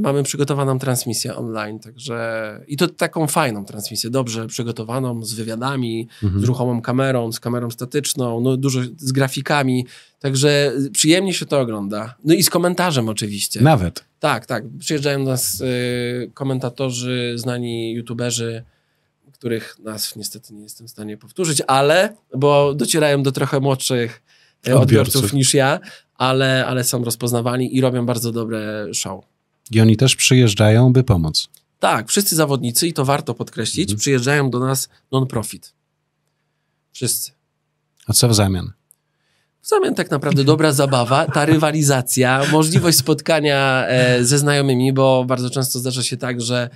Mamy 0.00 0.22
przygotowaną 0.22 0.78
transmisję 0.78 1.36
online, 1.36 1.78
także 1.78 2.60
i 2.68 2.76
to 2.76 2.88
taką 2.88 3.26
fajną 3.26 3.64
transmisję, 3.64 4.10
dobrze 4.10 4.46
przygotowaną, 4.46 5.22
z 5.24 5.34
wywiadami, 5.34 6.08
z 6.36 6.44
ruchomą 6.44 6.82
kamerą, 6.82 7.32
z 7.32 7.40
kamerą 7.40 7.70
statyczną, 7.70 8.40
no 8.40 8.56
dużo 8.56 8.80
z 8.96 9.12
grafikami, 9.12 9.86
także 10.18 10.72
przyjemnie 10.92 11.34
się 11.34 11.46
to 11.46 11.60
ogląda. 11.60 12.14
No 12.24 12.34
i 12.34 12.42
z 12.42 12.50
komentarzem 12.50 13.08
oczywiście. 13.08 13.60
Nawet. 13.60 14.04
Tak, 14.20 14.46
tak. 14.46 14.64
Przyjeżdżają 14.78 15.24
do 15.24 15.30
nas 15.30 15.60
y, 15.60 16.30
komentatorzy, 16.34 17.32
znani 17.36 17.92
youtuberzy, 17.92 18.62
których 19.32 19.76
nazw 19.78 20.16
niestety 20.16 20.54
nie 20.54 20.62
jestem 20.62 20.86
w 20.86 20.90
stanie 20.90 21.16
powtórzyć, 21.16 21.62
ale, 21.66 22.14
bo 22.36 22.74
docierają 22.74 23.22
do 23.22 23.32
trochę 23.32 23.60
młodszych 23.60 24.22
y, 24.68 24.76
odbiorców, 24.78 25.16
Odbiorców. 25.16 25.32
niż 25.32 25.54
ja, 25.54 25.80
ale, 26.14 26.66
ale 26.66 26.84
są 26.84 27.04
rozpoznawani 27.04 27.76
i 27.76 27.80
robią 27.80 28.06
bardzo 28.06 28.32
dobre 28.32 28.86
show. 28.94 29.24
I 29.70 29.80
oni 29.80 29.96
też 29.96 30.16
przyjeżdżają, 30.16 30.92
by 30.92 31.04
pomóc. 31.04 31.48
Tak, 31.78 32.08
wszyscy 32.08 32.36
zawodnicy, 32.36 32.88
i 32.88 32.92
to 32.92 33.04
warto 33.04 33.34
podkreślić, 33.34 33.94
przyjeżdżają 33.94 34.50
do 34.50 34.58
nas 34.58 34.88
non-profit. 35.12 35.72
Wszyscy. 36.92 37.32
A 38.06 38.12
co 38.12 38.28
w 38.28 38.34
zamian? 38.34 38.72
W 39.62 39.68
zamian 39.68 39.94
tak 39.94 40.10
naprawdę 40.10 40.44
dobra 40.44 40.72
zabawa, 40.72 41.26
ta 41.26 41.44
rywalizacja, 41.44 42.42
możliwość 42.52 42.98
spotkania 42.98 43.86
e, 43.88 44.24
ze 44.24 44.38
znajomymi, 44.38 44.92
bo 44.92 45.24
bardzo 45.24 45.50
często 45.50 45.78
zdarza 45.78 46.02
się 46.02 46.16
tak, 46.16 46.40
że 46.40 46.70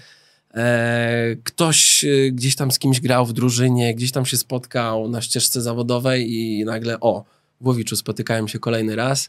E, 0.55 1.37
ktoś 1.45 2.05
e, 2.05 2.31
gdzieś 2.33 2.57
tam 2.57 2.71
z 2.71 2.79
kimś 2.79 3.01
grał 3.01 3.27
w 3.27 3.33
drużynie, 3.33 3.95
gdzieś 3.95 4.13
tam 4.13 4.27
się 4.27 4.37
spotkał 4.37 5.09
na 5.09 5.23
ścieżce 5.23 5.63
zawodowej 5.63 6.33
i 6.33 6.65
nagle 6.65 7.01
o, 7.01 7.25
w 7.61 7.67
Łowiczu 7.67 7.97
spotykałem 7.97 8.49
się 8.49 8.59
kolejny 8.59 8.97
raz. 8.97 9.29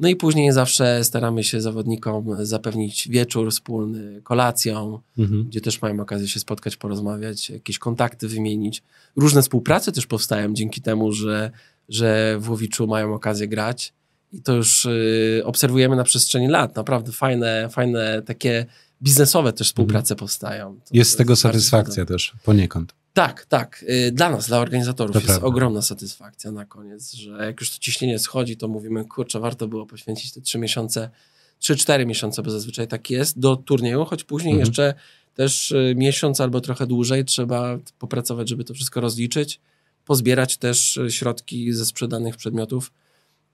No 0.00 0.08
i 0.08 0.16
później 0.16 0.52
zawsze 0.52 1.04
staramy 1.04 1.44
się 1.44 1.60
zawodnikom 1.60 2.46
zapewnić 2.46 3.08
wieczór 3.08 3.50
wspólny, 3.50 4.20
kolacją, 4.22 5.00
mhm. 5.18 5.44
gdzie 5.44 5.60
też 5.60 5.82
mają 5.82 6.00
okazję 6.00 6.28
się 6.28 6.40
spotkać, 6.40 6.76
porozmawiać, 6.76 7.50
jakieś 7.50 7.78
kontakty 7.78 8.28
wymienić. 8.28 8.82
Różne 9.16 9.42
współprace 9.42 9.92
też 9.92 10.06
powstają 10.06 10.54
dzięki 10.54 10.80
temu, 10.80 11.12
że, 11.12 11.50
że 11.88 12.36
w 12.40 12.50
Łowiczu 12.50 12.86
mają 12.86 13.14
okazję 13.14 13.48
grać. 13.48 13.92
I 14.32 14.42
to 14.42 14.54
już 14.54 14.84
y, 14.84 15.42
obserwujemy 15.44 15.96
na 15.96 16.04
przestrzeni 16.04 16.48
lat. 16.48 16.76
Naprawdę 16.76 17.12
fajne, 17.12 17.68
fajne 17.72 18.22
takie 18.22 18.66
biznesowe 19.02 19.52
też 19.52 19.66
współprace 19.66 20.14
mhm. 20.14 20.18
powstają. 20.18 20.74
To 20.74 20.90
jest 20.92 21.10
z 21.10 21.16
tego 21.16 21.36
satysfakcja 21.36 22.06
też 22.06 22.32
poniekąd. 22.44 22.94
Tak, 23.18 23.46
tak. 23.46 23.84
Y, 23.88 24.12
dla 24.12 24.30
nas, 24.30 24.46
dla 24.48 24.58
organizatorów 24.58 25.12
to 25.12 25.18
jest 25.18 25.26
prawda. 25.26 25.46
ogromna 25.46 25.82
satysfakcja 25.82 26.52
na 26.52 26.64
koniec, 26.64 27.12
że 27.12 27.46
jak 27.46 27.60
już 27.60 27.70
to 27.70 27.78
ciśnienie 27.78 28.18
schodzi, 28.18 28.56
to 28.56 28.68
mówimy, 28.68 29.04
kurczę, 29.04 29.40
warto 29.40 29.68
było 29.68 29.86
poświęcić 29.86 30.32
te 30.32 30.40
trzy 30.40 30.58
miesiące, 30.58 31.10
trzy, 31.58 31.76
cztery 31.76 32.06
miesiące, 32.06 32.42
bo 32.42 32.50
zazwyczaj 32.50 32.88
tak 32.88 33.10
jest, 33.10 33.38
do 33.38 33.56
turnieju, 33.56 34.04
choć 34.04 34.24
później 34.24 34.52
mhm. 34.52 34.66
jeszcze 34.68 34.94
też 35.34 35.70
y, 35.70 35.94
miesiąc 35.96 36.40
albo 36.40 36.60
trochę 36.60 36.86
dłużej 36.86 37.24
trzeba 37.24 37.78
popracować, 37.98 38.48
żeby 38.48 38.64
to 38.64 38.74
wszystko 38.74 39.00
rozliczyć, 39.00 39.60
pozbierać 40.04 40.56
też 40.56 40.96
y, 40.96 41.10
środki 41.10 41.72
ze 41.72 41.86
sprzedanych 41.86 42.36
przedmiotów. 42.36 42.92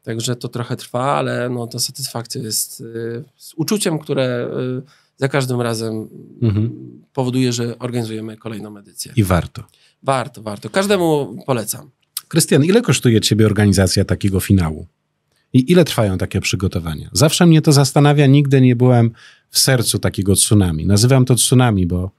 Także 0.02 0.36
to 0.36 0.48
trochę 0.48 0.76
trwa, 0.76 1.04
ale 1.04 1.48
no, 1.48 1.66
ta 1.66 1.78
satysfakcja 1.78 2.42
jest 2.42 2.82
z 3.36 3.54
uczuciem, 3.56 3.98
które 3.98 4.50
za 5.16 5.28
każdym 5.28 5.60
razem 5.60 6.08
mhm. 6.42 6.70
powoduje, 7.12 7.52
że 7.52 7.78
organizujemy 7.78 8.36
kolejną 8.36 8.78
edycję. 8.78 9.12
I 9.16 9.24
warto. 9.24 9.62
Warto, 10.02 10.42
warto. 10.42 10.70
Każdemu 10.70 11.36
polecam. 11.46 11.90
Krystian, 12.28 12.64
ile 12.64 12.82
kosztuje 12.82 13.20
Ciebie 13.20 13.46
organizacja 13.46 14.04
takiego 14.04 14.40
finału? 14.40 14.86
I 15.52 15.72
ile 15.72 15.84
trwają 15.84 16.18
takie 16.18 16.40
przygotowania? 16.40 17.10
Zawsze 17.12 17.46
mnie 17.46 17.62
to 17.62 17.72
zastanawia, 17.72 18.26
nigdy 18.26 18.60
nie 18.60 18.76
byłem 18.76 19.10
w 19.50 19.58
sercu 19.58 19.98
takiego 19.98 20.34
tsunami. 20.34 20.86
Nazywam 20.86 21.24
to 21.24 21.34
tsunami, 21.34 21.86
bo 21.86 22.10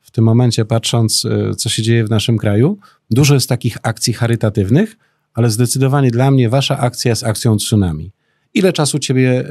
w 0.00 0.10
tym 0.10 0.24
momencie, 0.24 0.64
patrząc, 0.64 1.24
e, 1.24 1.54
co 1.54 1.68
się 1.68 1.82
dzieje 1.82 2.04
w 2.04 2.10
naszym 2.10 2.38
kraju, 2.38 2.78
dużo 3.10 3.34
jest 3.34 3.48
takich 3.48 3.76
akcji 3.82 4.12
charytatywnych, 4.12 4.96
ale 5.34 5.50
zdecydowanie 5.50 6.10
dla 6.10 6.30
mnie 6.30 6.48
Wasza 6.48 6.78
akcja 6.78 7.10
jest 7.10 7.24
akcją 7.24 7.56
tsunami. 7.56 8.10
Ile 8.54 8.72
czasu 8.72 8.98
ciebie 8.98 9.40
e, 9.40 9.46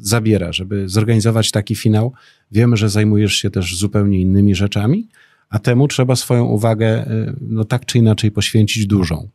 zabiera, 0.00 0.52
żeby 0.52 0.88
zorganizować 0.88 1.50
taki 1.50 1.74
finał? 1.74 2.12
Wiemy, 2.52 2.76
że 2.76 2.88
zajmujesz 2.88 3.34
się 3.34 3.50
też 3.50 3.76
zupełnie 3.76 4.20
innymi 4.20 4.54
rzeczami, 4.54 5.08
a 5.48 5.58
temu 5.58 5.88
trzeba 5.88 6.16
swoją 6.16 6.44
uwagę 6.44 6.86
e, 6.86 7.34
no, 7.40 7.64
tak 7.64 7.86
czy 7.86 7.98
inaczej 7.98 8.30
poświęcić 8.30 8.86
dużą. 8.86 9.28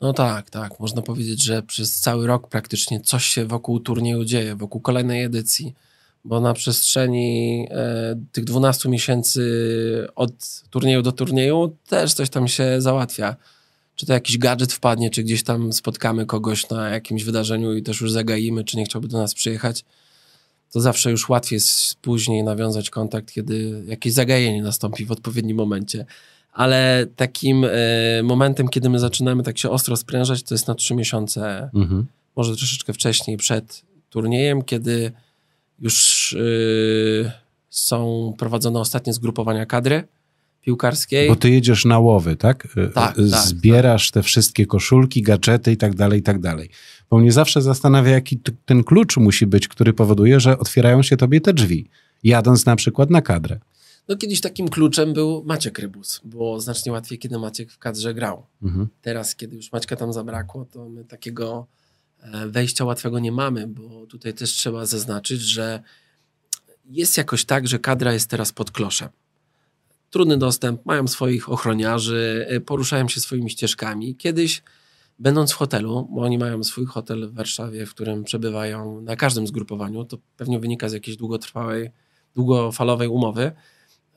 No 0.00 0.12
tak, 0.12 0.50
tak. 0.50 0.80
Można 0.80 1.02
powiedzieć, 1.02 1.42
że 1.42 1.62
przez 1.62 2.00
cały 2.00 2.26
rok 2.26 2.48
praktycznie 2.48 3.00
coś 3.00 3.24
się 3.24 3.44
wokół 3.44 3.80
turnieju 3.80 4.24
dzieje, 4.24 4.56
wokół 4.56 4.80
kolejnej 4.80 5.24
edycji, 5.24 5.74
bo 6.24 6.40
na 6.40 6.54
przestrzeni 6.54 7.66
e, 7.70 8.16
tych 8.32 8.44
12 8.44 8.88
miesięcy 8.88 9.42
od 10.14 10.62
turnieju 10.70 11.02
do 11.02 11.12
turnieju 11.12 11.76
też 11.88 12.14
coś 12.14 12.30
tam 12.30 12.48
się 12.48 12.80
załatwia 12.80 13.36
czy 13.96 14.06
to 14.06 14.12
jakiś 14.12 14.38
gadżet 14.38 14.72
wpadnie, 14.72 15.10
czy 15.10 15.22
gdzieś 15.22 15.42
tam 15.42 15.72
spotkamy 15.72 16.26
kogoś 16.26 16.70
na 16.70 16.88
jakimś 16.88 17.24
wydarzeniu 17.24 17.74
i 17.74 17.82
też 17.82 18.00
już 18.00 18.12
zagaimy, 18.12 18.64
czy 18.64 18.76
nie 18.76 18.84
chciałby 18.84 19.08
do 19.08 19.18
nas 19.18 19.34
przyjechać, 19.34 19.84
to 20.72 20.80
zawsze 20.80 21.10
już 21.10 21.28
łatwiej 21.28 21.56
jest 21.56 21.94
później 21.94 22.44
nawiązać 22.44 22.90
kontakt, 22.90 23.32
kiedy 23.32 23.82
jakieś 23.86 24.12
zagajenie 24.12 24.62
nastąpi 24.62 25.06
w 25.06 25.12
odpowiednim 25.12 25.56
momencie. 25.56 26.06
Ale 26.52 27.06
takim 27.16 27.64
y, 27.64 27.70
momentem, 28.24 28.68
kiedy 28.68 28.90
my 28.90 28.98
zaczynamy 28.98 29.42
tak 29.42 29.58
się 29.58 29.70
ostro 29.70 29.96
sprężać, 29.96 30.42
to 30.42 30.54
jest 30.54 30.68
na 30.68 30.74
trzy 30.74 30.94
miesiące, 30.94 31.70
mhm. 31.74 32.06
może 32.36 32.56
troszeczkę 32.56 32.92
wcześniej, 32.92 33.36
przed 33.36 33.82
turniejem, 34.10 34.62
kiedy 34.62 35.12
już 35.78 36.32
y, 36.32 37.30
są 37.70 38.32
prowadzone 38.38 38.80
ostatnie 38.80 39.12
zgrupowania 39.12 39.66
kadry 39.66 40.04
piłkarskiej. 40.66 41.28
Bo 41.28 41.36
ty 41.36 41.50
jedziesz 41.50 41.84
na 41.84 41.98
łowy, 41.98 42.36
tak? 42.36 42.68
Tak. 42.94 43.16
tak 43.16 43.26
Zbierasz 43.26 44.10
tak. 44.10 44.14
te 44.14 44.22
wszystkie 44.22 44.66
koszulki, 44.66 45.22
gadżety 45.22 45.72
i 45.72 45.76
tak 45.76 45.94
dalej, 45.94 46.20
i 46.20 46.22
tak 46.22 46.40
dalej. 46.40 46.70
Bo 47.10 47.18
mnie 47.18 47.32
zawsze 47.32 47.62
zastanawia, 47.62 48.10
jaki 48.10 48.40
ten 48.64 48.84
klucz 48.84 49.16
musi 49.16 49.46
być, 49.46 49.68
który 49.68 49.92
powoduje, 49.92 50.40
że 50.40 50.58
otwierają 50.58 51.02
się 51.02 51.16
tobie 51.16 51.40
te 51.40 51.52
drzwi, 51.52 51.88
jadąc 52.22 52.66
na 52.66 52.76
przykład 52.76 53.10
na 53.10 53.22
kadrę. 53.22 53.58
No 54.08 54.16
kiedyś 54.16 54.40
takim 54.40 54.68
kluczem 54.68 55.12
był 55.12 55.44
Maciek 55.44 55.78
Rybus. 55.78 56.20
Było 56.24 56.60
znacznie 56.60 56.92
łatwiej, 56.92 57.18
kiedy 57.18 57.38
Maciek 57.38 57.72
w 57.72 57.78
kadrze 57.78 58.14
grał. 58.14 58.46
Mhm. 58.62 58.88
Teraz, 59.02 59.36
kiedy 59.36 59.56
już 59.56 59.72
Maćka 59.72 59.96
tam 59.96 60.12
zabrakło, 60.12 60.64
to 60.64 60.88
my 60.88 61.04
takiego 61.04 61.66
e, 62.20 62.48
wejścia 62.48 62.84
łatwego 62.84 63.18
nie 63.18 63.32
mamy, 63.32 63.66
bo 63.66 64.06
tutaj 64.06 64.34
też 64.34 64.50
trzeba 64.50 64.86
zaznaczyć, 64.86 65.40
że 65.40 65.82
jest 66.84 67.16
jakoś 67.16 67.44
tak, 67.44 67.68
że 67.68 67.78
kadra 67.78 68.12
jest 68.12 68.30
teraz 68.30 68.52
pod 68.52 68.70
kloszem 68.70 69.08
trudny 70.10 70.36
dostęp, 70.36 70.86
mają 70.86 71.08
swoich 71.08 71.48
ochroniarzy, 71.48 72.46
y, 72.52 72.60
poruszają 72.60 73.08
się 73.08 73.20
swoimi 73.20 73.50
ścieżkami. 73.50 74.16
Kiedyś, 74.16 74.62
będąc 75.18 75.52
w 75.52 75.54
hotelu, 75.54 76.08
bo 76.10 76.22
oni 76.22 76.38
mają 76.38 76.64
swój 76.64 76.86
hotel 76.86 77.28
w 77.28 77.34
Warszawie, 77.34 77.86
w 77.86 77.90
którym 77.90 78.24
przebywają 78.24 79.00
na 79.00 79.16
każdym 79.16 79.46
zgrupowaniu, 79.46 80.04
to 80.04 80.18
pewnie 80.36 80.58
wynika 80.58 80.88
z 80.88 80.92
jakiejś 80.92 81.16
długotrwałej, 81.16 81.90
długofalowej 82.34 83.08
umowy. 83.08 83.52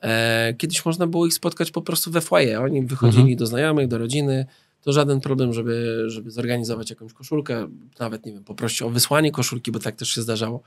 E, 0.02 0.54
kiedyś 0.58 0.84
można 0.84 1.06
było 1.06 1.26
ich 1.26 1.34
spotkać 1.34 1.70
po 1.70 1.82
prostu 1.82 2.10
we 2.10 2.20
foyer. 2.20 2.62
Oni 2.62 2.82
wychodzili 2.82 3.22
mhm. 3.22 3.36
do 3.36 3.46
znajomych, 3.46 3.88
do 3.88 3.98
rodziny. 3.98 4.46
To 4.80 4.92
żaden 4.92 5.20
problem, 5.20 5.52
żeby, 5.52 6.04
żeby 6.06 6.30
zorganizować 6.30 6.90
jakąś 6.90 7.12
koszulkę, 7.12 7.68
nawet 7.98 8.26
nie 8.26 8.32
wiem, 8.32 8.44
poprosić 8.44 8.82
o 8.82 8.90
wysłanie 8.90 9.32
koszulki, 9.32 9.72
bo 9.72 9.78
tak 9.78 9.96
też 9.96 10.08
się 10.08 10.22
zdarzało. 10.22 10.62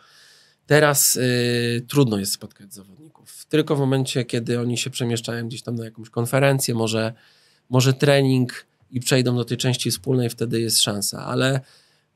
Teraz 0.68 1.16
y, 1.16 1.86
trudno 1.88 2.20
jest 2.20 2.32
spotkać 2.32 2.74
zawodników. 2.74 3.46
Tylko 3.46 3.76
w 3.76 3.80
momencie, 3.80 4.26
kiedy 4.26 4.60
oni 4.60 4.78
się 4.78 4.90
przemieszczają 4.90 5.48
gdzieś 5.48 5.62
tam 5.62 5.76
na 5.76 5.86
jakąś 5.86 6.10
konferencję, 6.10 6.76
może, 6.76 7.14
może 7.70 7.94
trening 7.94 8.66
i 8.92 9.00
przejdą 9.00 9.36
do 9.36 9.46
tej 9.46 9.58
części 9.58 9.92
wspólnej, 9.92 10.30
wtedy 10.30 10.62
jest 10.62 10.82
szansa. 10.82 11.26
Ale 11.26 11.62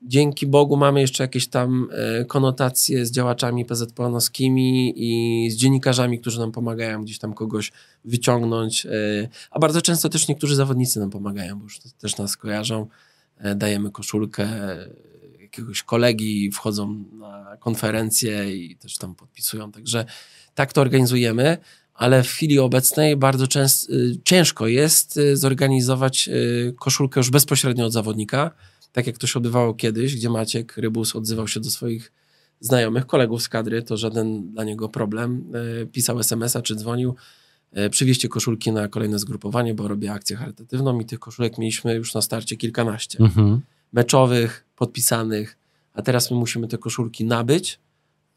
dzięki 0.02 0.46
Bogu 0.46 0.76
mamy 0.76 1.00
jeszcze 1.00 1.24
jakieś 1.24 1.48
tam 1.48 1.88
y, 2.20 2.24
konotacje 2.24 3.06
z 3.06 3.10
działaczami 3.10 3.64
PZPN-owskimi 3.64 4.92
i 4.96 5.50
z 5.50 5.56
dziennikarzami, 5.56 6.20
którzy 6.20 6.38
nam 6.38 6.52
pomagają 6.52 7.02
gdzieś 7.02 7.18
tam 7.18 7.34
kogoś 7.34 7.72
wyciągnąć. 8.04 8.86
Y, 8.86 9.28
a 9.50 9.58
bardzo 9.58 9.82
często 9.82 10.08
też 10.08 10.28
niektórzy 10.28 10.56
zawodnicy 10.56 11.00
nam 11.00 11.10
pomagają, 11.10 11.58
bo 11.58 11.64
już 11.64 11.80
też 11.98 12.16
nas 12.16 12.36
kojarzą. 12.36 12.86
Y, 13.46 13.54
dajemy 13.54 13.90
koszulkę 13.90 14.48
jakiegoś 15.48 15.82
kolegi 15.82 16.50
wchodzą 16.50 17.04
na 17.12 17.56
konferencję 17.60 18.56
i 18.56 18.76
też 18.76 18.96
tam 18.96 19.14
podpisują. 19.14 19.72
Także 19.72 20.04
tak 20.54 20.72
to 20.72 20.80
organizujemy, 20.80 21.58
ale 21.94 22.22
w 22.22 22.28
chwili 22.28 22.58
obecnej 22.58 23.16
bardzo 23.16 23.46
często, 23.46 23.92
y, 23.92 24.16
ciężko 24.24 24.66
jest 24.66 25.16
y, 25.16 25.36
zorganizować 25.36 26.28
y, 26.28 26.74
koszulkę 26.78 27.20
już 27.20 27.30
bezpośrednio 27.30 27.86
od 27.86 27.92
zawodnika, 27.92 28.50
tak 28.92 29.06
jak 29.06 29.18
to 29.18 29.26
się 29.26 29.38
odbywało 29.38 29.74
kiedyś, 29.74 30.16
gdzie 30.16 30.30
Maciek 30.30 30.76
Rybus 30.76 31.16
odzywał 31.16 31.48
się 31.48 31.60
do 31.60 31.70
swoich 31.70 32.12
znajomych, 32.60 33.06
kolegów 33.06 33.42
z 33.42 33.48
kadry, 33.48 33.82
to 33.82 33.96
żaden 33.96 34.52
dla 34.52 34.64
niego 34.64 34.88
problem. 34.88 35.52
Pisał 35.92 36.20
SMS-a 36.20 36.62
czy 36.62 36.74
dzwonił, 36.74 37.14
przywieźcie 37.90 38.28
koszulki 38.28 38.72
na 38.72 38.88
kolejne 38.88 39.18
zgrupowanie, 39.18 39.74
bo 39.74 39.88
robię 39.88 40.12
akcję 40.12 40.36
charytatywną 40.36 41.00
i 41.00 41.04
tych 41.04 41.18
koszulek 41.18 41.58
mieliśmy 41.58 41.94
już 41.94 42.14
na 42.14 42.22
starcie 42.22 42.56
kilkanaście. 42.56 43.18
Mhm 43.20 43.60
meczowych, 43.92 44.66
podpisanych, 44.78 45.58
a 45.92 46.02
teraz 46.02 46.30
my 46.30 46.36
musimy 46.36 46.68
te 46.68 46.78
koszulki 46.78 47.24
nabyć 47.24 47.80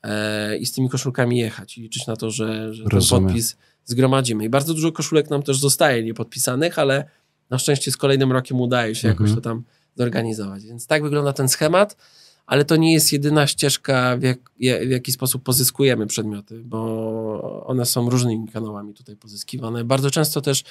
e, 0.03 0.57
i 0.57 0.65
z 0.65 0.71
tymi 0.71 0.89
koszulkami 0.89 1.37
jechać 1.37 1.77
i 1.77 1.81
liczyć 1.81 2.07
na 2.07 2.15
to, 2.15 2.31
że, 2.31 2.73
że 2.73 2.83
ten 2.83 3.01
podpis 3.09 3.57
zgromadzimy. 3.85 4.43
I 4.43 4.49
bardzo 4.49 4.73
dużo 4.73 4.91
koszulek 4.91 5.29
nam 5.29 5.43
też 5.43 5.59
zostaje 5.59 6.03
niepodpisanych, 6.03 6.79
ale 6.79 7.05
na 7.49 7.57
szczęście 7.57 7.91
z 7.91 7.97
kolejnym 7.97 8.31
rokiem 8.31 8.61
udaje 8.61 8.95
się 8.95 9.07
mhm. 9.07 9.25
jakoś 9.25 9.35
to 9.35 9.49
tam 9.49 9.63
zorganizować. 9.95 10.63
Więc 10.63 10.87
tak 10.87 11.03
wygląda 11.03 11.33
ten 11.33 11.49
schemat, 11.49 11.97
ale 12.45 12.65
to 12.65 12.75
nie 12.75 12.93
jest 12.93 13.13
jedyna 13.13 13.47
ścieżka, 13.47 14.17
w, 14.17 14.23
jak, 14.23 14.39
w 14.59 14.89
jaki 14.89 15.11
sposób 15.11 15.43
pozyskujemy 15.43 16.07
przedmioty, 16.07 16.61
bo 16.63 17.63
one 17.67 17.85
są 17.85 18.09
różnymi 18.09 18.47
kanałami 18.47 18.93
tutaj 18.93 19.15
pozyskiwane. 19.15 19.83
Bardzo 19.83 20.11
często 20.11 20.41
też 20.41 20.63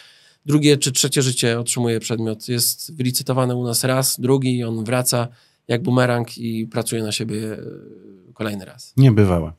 drugie 0.46 0.76
czy 0.76 0.92
trzecie 0.92 1.22
życie 1.22 1.60
otrzymuje 1.60 2.00
przedmiot. 2.00 2.48
Jest 2.48 2.94
wylicytowany 2.94 3.56
u 3.56 3.64
nas 3.64 3.84
raz, 3.84 4.20
drugi, 4.20 4.64
on 4.64 4.84
wraca 4.84 5.28
jak 5.70 5.82
bumerang 5.82 6.38
i 6.38 6.66
pracuje 6.66 7.02
na 7.02 7.12
siebie 7.12 7.52
e, 7.52 8.32
kolejny 8.34 8.64
raz. 8.64 8.92
Nie 8.96 9.12
bywała. 9.12 9.52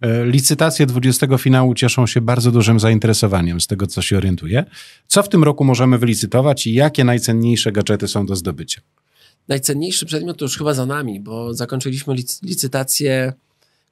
E, 0.00 0.26
licytacje 0.26 0.86
20 0.86 1.38
finału 1.38 1.74
cieszą 1.74 2.06
się 2.06 2.20
bardzo 2.20 2.50
dużym 2.50 2.80
zainteresowaniem, 2.80 3.60
z 3.60 3.66
tego 3.66 3.86
co 3.86 4.02
się 4.02 4.16
orientuję. 4.16 4.64
Co 5.06 5.22
w 5.22 5.28
tym 5.28 5.44
roku 5.44 5.64
możemy 5.64 5.98
wylicytować 5.98 6.66
i 6.66 6.74
jakie 6.74 7.04
najcenniejsze 7.04 7.72
gadżety 7.72 8.08
są 8.08 8.26
do 8.26 8.36
zdobycia? 8.36 8.80
Najcenniejszy 9.48 10.06
przedmiot 10.06 10.38
to 10.38 10.44
już 10.44 10.58
chyba 10.58 10.74
za 10.74 10.86
nami, 10.86 11.20
bo 11.20 11.54
zakończyliśmy 11.54 12.14
licytację 12.42 13.32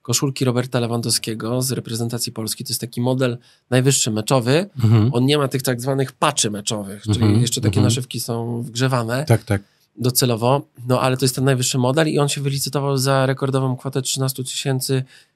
koszulki 0.01 0.45
Roberta 0.45 0.79
Lewandowskiego 0.79 1.61
z 1.61 1.71
reprezentacji 1.71 2.31
Polski. 2.31 2.63
To 2.63 2.69
jest 2.69 2.81
taki 2.81 3.01
model 3.01 3.37
najwyższy 3.69 4.11
meczowy. 4.11 4.69
Mhm. 4.83 5.09
On 5.13 5.25
nie 5.25 5.37
ma 5.37 5.47
tych 5.47 5.61
tak 5.61 5.81
zwanych 5.81 6.11
paczy 6.11 6.51
meczowych, 6.51 7.03
czyli 7.03 7.21
mhm. 7.21 7.41
jeszcze 7.41 7.61
takie 7.61 7.77
mhm. 7.77 7.83
naszywki 7.83 8.19
są 8.19 8.61
wgrzewane. 8.61 9.25
Tak, 9.25 9.43
tak. 9.43 9.61
Docelowo, 9.97 10.67
no 10.87 11.01
ale 11.01 11.17
to 11.17 11.25
jest 11.25 11.35
ten 11.35 11.43
najwyższy 11.43 11.77
model 11.77 12.07
i 12.07 12.19
on 12.19 12.29
się 12.29 12.41
wylicytował 12.41 12.97
za 12.97 13.25
rekordową 13.25 13.77
kwotę 13.77 14.01
13 14.01 14.43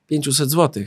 500 0.07 0.49
zł. 0.49 0.83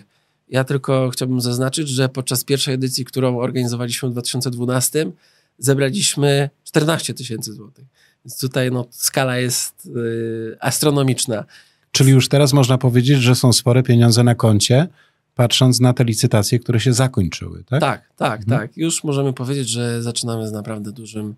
Ja 0.49 0.64
tylko 0.64 1.11
chciałbym 1.11 1.41
zaznaczyć, 1.41 1.88
że 1.88 2.09
podczas 2.09 2.45
pierwszej 2.45 2.75
edycji, 2.75 3.05
którą 3.05 3.38
organizowaliśmy 3.38 4.09
w 4.09 4.12
2012, 4.12 5.11
zebraliśmy 5.59 6.50
14 6.64 7.14
tysięcy 7.14 7.52
złotych. 7.52 7.85
Więc 8.25 8.41
tutaj 8.41 8.71
no, 8.71 8.87
skala 8.91 9.38
jest 9.38 9.87
y, 9.87 10.57
astronomiczna. 10.61 11.45
Czyli 11.93 12.11
już 12.11 12.29
teraz 12.29 12.52
można 12.52 12.79
powiedzieć, 12.79 13.23
że 13.23 13.35
są 13.35 13.52
spore 13.52 13.83
pieniądze 13.83 14.25
na 14.25 14.35
koncie, 14.35 14.88
patrząc 15.35 15.81
na 15.81 15.93
te 15.93 16.05
licytacje, 16.05 16.59
które 16.59 16.81
się 16.81 16.93
zakończyły, 16.93 17.64
tak? 17.64 17.81
Tak, 17.81 18.11
tak, 18.17 18.41
mhm. 18.41 18.61
tak. 18.61 18.76
Już 18.76 19.05
możemy 19.05 19.33
powiedzieć, 19.33 19.69
że 19.69 20.02
zaczynamy 20.02 20.49
z 20.49 20.52
naprawdę 20.52 20.93
dużym 20.93 21.35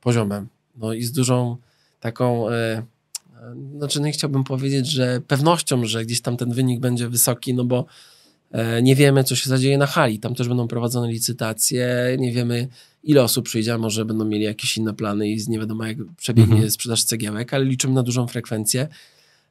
poziomem. 0.00 0.48
No 0.76 0.92
i 0.92 1.02
z 1.02 1.12
dużą 1.12 1.56
taką, 2.00 2.50
e, 2.50 2.82
znaczy 3.76 4.00
nie 4.00 4.12
chciałbym 4.12 4.44
powiedzieć, 4.44 4.86
że 4.86 5.20
pewnością, 5.26 5.86
że 5.86 6.04
gdzieś 6.04 6.20
tam 6.20 6.36
ten 6.36 6.52
wynik 6.52 6.80
będzie 6.80 7.08
wysoki, 7.08 7.54
no 7.54 7.64
bo 7.64 7.86
e, 8.50 8.82
nie 8.82 8.96
wiemy, 8.96 9.24
co 9.24 9.36
się 9.36 9.50
zadzieje 9.50 9.78
na 9.78 9.86
hali. 9.86 10.18
Tam 10.18 10.34
też 10.34 10.48
będą 10.48 10.68
prowadzone 10.68 11.08
licytacje, 11.08 12.16
nie 12.18 12.32
wiemy, 12.32 12.68
ile 13.04 13.22
osób 13.22 13.44
przyjdzie, 13.44 13.74
a 13.74 13.78
może 13.78 14.04
będą 14.04 14.24
mieli 14.24 14.44
jakieś 14.44 14.76
inne 14.76 14.94
plany 14.94 15.28
i 15.28 15.48
nie 15.48 15.58
wiadomo, 15.58 15.86
jak 15.86 15.96
przebiegnie 16.16 16.54
mhm. 16.54 16.70
sprzedaż 16.70 17.04
cegiełek, 17.04 17.54
ale 17.54 17.64
liczymy 17.64 17.94
na 17.94 18.02
dużą 18.02 18.26
frekwencję. 18.26 18.88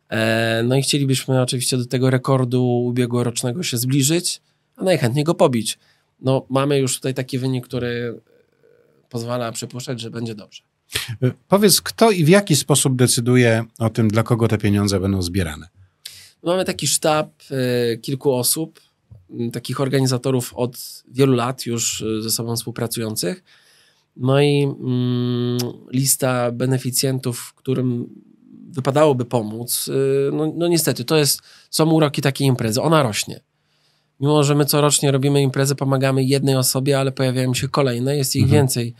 E, 0.10 0.64
no 0.64 0.76
i 0.76 0.82
chcielibyśmy 0.82 1.42
oczywiście 1.42 1.78
do 1.78 1.86
tego 1.86 2.10
rekordu 2.10 2.66
ubiegłorocznego 2.66 3.64
się 3.64 3.78
zbliżyć, 3.78 4.42
a 4.76 4.84
najchętniej 4.84 5.24
go 5.24 5.36
pobić. 5.36 5.80
No, 6.22 6.46
mamy 6.50 6.80
już 6.80 6.96
tutaj 6.96 7.14
taki 7.14 7.40
wynik, 7.40 7.68
który 7.68 8.20
pozwala 9.10 9.52
przypuszczać, 9.52 10.00
że 10.00 10.10
będzie 10.10 10.36
dobrze. 10.36 10.67
E, 11.24 11.32
powiedz, 11.48 11.82
kto 11.82 12.12
i 12.12 12.24
w 12.24 12.30
jaki 12.30 12.56
sposób 12.56 12.96
decyduje 12.96 13.66
o 13.80 13.90
tym, 13.90 14.08
dla 14.08 14.24
kogo 14.24 14.48
te 14.48 14.58
pieniądze 14.58 15.00
będą 15.00 15.22
zbierane? 15.22 15.68
Mamy 16.44 16.66
taki 16.66 16.88
sztab 16.88 17.30
y, 17.52 17.98
kilku 17.98 18.34
osób, 18.34 18.80
y, 19.40 19.52
takich 19.52 19.82
organizatorów 19.82 20.54
od 20.54 21.04
wielu 21.12 21.34
lat 21.34 21.66
już 21.66 22.02
y, 22.02 22.22
ze 22.22 22.32
sobą 22.32 22.56
współpracujących. 22.56 23.44
No 24.16 24.42
i 24.42 24.64
mm, 24.64 25.58
lista 25.92 26.52
beneficjentów, 26.52 27.54
którym 27.54 28.10
wypadałoby 28.70 29.26
pomóc, 29.26 29.88
y, 29.88 29.92
no, 30.34 30.54
no 30.56 30.68
niestety, 30.68 31.06
to 31.06 31.18
jest, 31.18 31.42
są 31.70 31.92
uroki 31.92 32.22
takiej 32.22 32.48
imprezy. 32.48 32.82
Ona 32.82 33.04
rośnie. 33.04 33.40
Mimo, 34.20 34.44
że 34.44 34.56
my 34.56 34.66
corocznie 34.66 35.12
robimy 35.12 35.42
imprezę, 35.42 35.76
pomagamy 35.76 36.24
jednej 36.24 36.56
osobie, 36.56 37.00
ale 37.00 37.12
pojawiają 37.12 37.54
się 37.54 37.68
kolejne, 37.68 38.18
jest 38.18 38.36
ich 38.36 38.44
mhm. 38.44 38.62
więcej. 38.62 38.94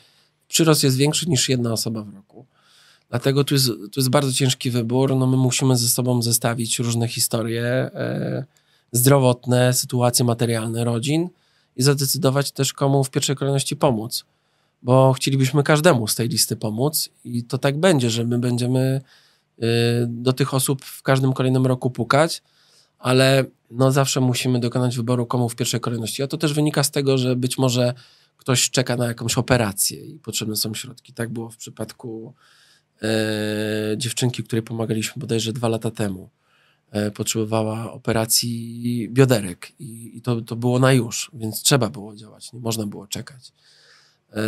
Przyrost 0.48 0.84
jest 0.84 0.98
większy 0.98 1.30
niż 1.30 1.50
jedna 1.50 1.74
osoba 1.74 2.02
w 2.02 2.16
roku. 2.16 2.46
Dlatego 3.10 3.44
tu 3.44 3.54
jest, 3.54 3.68
tu 3.68 4.00
jest 4.00 4.10
bardzo 4.10 4.34
ciężki 4.34 4.72
wybór. 4.72 5.16
No 5.16 5.28
my 5.28 5.38
musimy 5.38 5.78
ze 5.78 5.88
sobą 5.88 6.22
zestawić 6.22 6.80
różne 6.80 7.08
historie 7.08 7.64
e, 7.66 8.46
zdrowotne, 8.92 9.74
sytuacje 9.74 10.26
materialne 10.26 10.84
rodzin 10.84 11.30
i 11.76 11.84
zadecydować 11.84 12.52
też, 12.52 12.74
komu 12.74 13.04
w 13.04 13.10
pierwszej 13.10 13.36
kolejności 13.36 13.76
pomóc. 13.76 14.26
Bo 14.84 15.14
chcielibyśmy 15.14 15.64
każdemu 15.64 16.08
z 16.08 16.16
tej 16.16 16.30
listy 16.30 16.56
pomóc 16.56 17.10
i 17.26 17.44
to 17.44 17.58
tak 17.58 17.78
będzie, 17.78 18.10
że 18.10 18.24
my 18.24 18.40
będziemy 18.40 19.02
Y, 19.64 20.08
do 20.08 20.34
tych 20.34 20.54
osób 20.54 20.86
w 20.86 21.02
każdym 21.02 21.34
kolejnym 21.34 21.66
roku 21.66 21.90
pukać, 21.90 22.42
ale 23.00 23.46
no 23.72 23.92
zawsze 23.92 24.22
musimy 24.22 24.60
dokonać 24.60 24.98
wyboru, 24.98 25.26
komu 25.26 25.50
w 25.50 25.56
pierwszej 25.56 25.80
kolejności. 25.80 26.24
A 26.24 26.28
to 26.28 26.38
też 26.38 26.54
wynika 26.54 26.84
z 26.84 26.92
tego, 26.92 27.18
że 27.18 27.36
być 27.36 27.58
może 27.58 27.94
ktoś 28.38 28.70
czeka 28.70 28.96
na 28.96 29.06
jakąś 29.06 29.38
operację 29.38 30.06
i 30.06 30.20
potrzebne 30.20 30.56
są 30.56 30.74
środki. 30.74 31.14
Tak 31.14 31.30
było 31.30 31.50
w 31.50 31.58
przypadku 31.58 32.34
e, 33.02 33.08
dziewczynki, 33.98 34.44
której 34.44 34.64
pomagaliśmy 34.64 35.20
bodajże 35.20 35.54
dwa 35.54 35.68
lata 35.68 35.92
temu. 35.92 36.30
E, 36.92 37.12
potrzebowała 37.12 37.92
operacji 37.92 39.10
bioderek 39.12 39.72
i, 39.80 40.18
i, 40.18 40.22
to, 40.22 40.42
to 40.42 40.56
było 40.56 40.80
na 40.80 40.94
już, 40.94 41.32
więc 41.34 41.62
trzeba 41.62 41.90
było 41.90 42.16
działać, 42.16 42.54
nie 42.54 42.60
można 42.60 42.88
było 42.88 43.08
czekać. 43.08 43.54
E, 44.34 44.44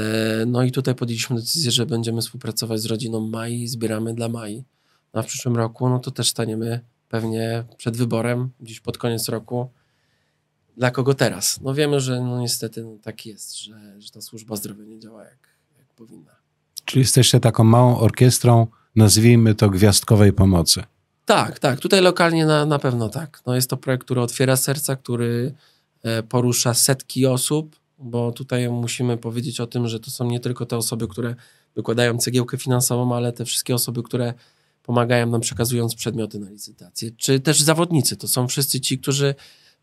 no 0.48 0.64
i 0.64 0.72
tutaj 0.72 0.96
podjęliśmy 0.96 1.36
decyzję, 1.36 1.72
że 1.72 1.86
będziemy 1.86 2.22
współpracować 2.22 2.82
z 2.82 2.86
rodziną 2.86 3.28
Mai, 3.28 3.68
zbieramy 3.68 4.14
dla 4.14 4.30
Mai 4.30 4.64
na 5.14 5.22
w 5.22 5.26
przyszłym 5.26 5.56
roku, 5.56 5.90
no 5.90 6.00
to 6.00 6.12
też 6.12 6.30
staniemy 6.30 6.80
pewnie 7.10 7.64
przed 7.78 7.98
wyborem, 7.98 8.50
gdzieś 8.60 8.80
pod 8.80 8.98
koniec 8.98 9.30
roku, 9.30 9.70
dla 10.80 10.92
kogo 10.92 11.14
teraz. 11.14 11.62
No 11.62 11.74
wiemy, 11.74 12.00
że 12.00 12.22
no 12.22 12.42
niestety 12.42 12.84
no 12.84 12.98
tak 13.02 13.26
jest, 13.26 13.58
że, 13.58 14.02
że 14.02 14.12
ta 14.12 14.22
służba 14.22 14.56
zdrowia 14.56 14.86
nie 14.86 15.00
działa 15.00 15.24
jak, 15.24 15.50
jak 15.78 15.88
powinna. 15.94 16.32
Czyli 16.86 17.02
jesteście 17.02 17.40
taką 17.40 17.64
małą 17.64 17.98
orkiestrą, 17.98 18.68
nazwijmy 18.96 19.56
to 19.56 19.70
gwiazdkowej 19.70 20.34
pomocy. 20.34 20.84
Tak, 21.26 21.60
tak. 21.60 21.80
Tutaj 21.80 22.02
lokalnie 22.02 22.46
na, 22.46 22.66
na 22.66 22.80
pewno 22.80 23.10
tak. 23.10 23.42
No 23.46 23.56
jest 23.56 23.70
to 23.70 23.78
projekt, 23.78 24.04
który 24.06 24.22
otwiera 24.22 24.56
serca, 24.56 24.96
który 24.96 25.54
e, 26.04 26.24
porusza 26.24 26.74
setki 26.74 27.26
osób, 27.26 27.76
bo 27.98 28.32
tutaj 28.32 28.70
musimy 28.70 29.18
powiedzieć 29.18 29.60
o 29.60 29.68
tym, 29.68 29.88
że 29.88 30.00
to 30.00 30.12
są 30.12 30.26
nie 30.26 30.40
tylko 30.40 30.66
te 30.66 30.78
osoby, 30.78 31.08
które 31.08 31.36
wykładają 31.76 32.18
cegiełkę 32.18 32.58
finansową, 32.58 33.16
ale 33.16 33.34
te 33.34 33.46
wszystkie 33.46 33.76
osoby, 33.76 34.04
które 34.04 34.34
pomagają 34.84 35.30
nam 35.30 35.42
przekazując 35.42 35.96
przedmioty 35.96 36.40
na 36.40 36.50
licytację, 36.50 37.12
czy 37.18 37.40
też 37.40 37.62
zawodnicy. 37.62 38.18
To 38.18 38.28
są 38.28 38.48
wszyscy 38.48 38.80
ci, 38.80 39.00
którzy 39.00 39.36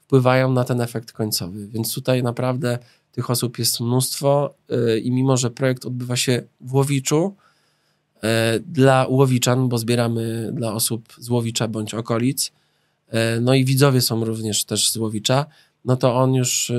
wpływają 0.06 0.52
na 0.52 0.64
ten 0.64 0.80
efekt 0.80 1.12
końcowy. 1.12 1.68
Więc 1.68 1.94
tutaj 1.94 2.22
naprawdę 2.22 2.78
tych 3.12 3.30
osób 3.30 3.58
jest 3.58 3.80
mnóstwo 3.80 4.54
y, 4.94 5.00
i 5.00 5.10
mimo, 5.10 5.36
że 5.36 5.50
projekt 5.50 5.86
odbywa 5.86 6.16
się 6.16 6.42
w 6.60 6.74
Łowiczu, 6.74 7.34
y, 8.16 8.60
dla 8.60 9.06
Łowiczan, 9.08 9.68
bo 9.68 9.78
zbieramy 9.78 10.50
dla 10.52 10.72
osób 10.72 11.12
z 11.18 11.30
Łowicza 11.30 11.68
bądź 11.68 11.94
okolic, 11.94 12.46
y, 12.46 13.40
no 13.40 13.54
i 13.54 13.64
widzowie 13.64 14.00
są 14.00 14.24
również 14.24 14.64
też 14.64 14.90
z 14.90 14.96
Łowicza, 14.96 15.46
no 15.84 15.96
to 15.96 16.16
on 16.16 16.34
już 16.34 16.72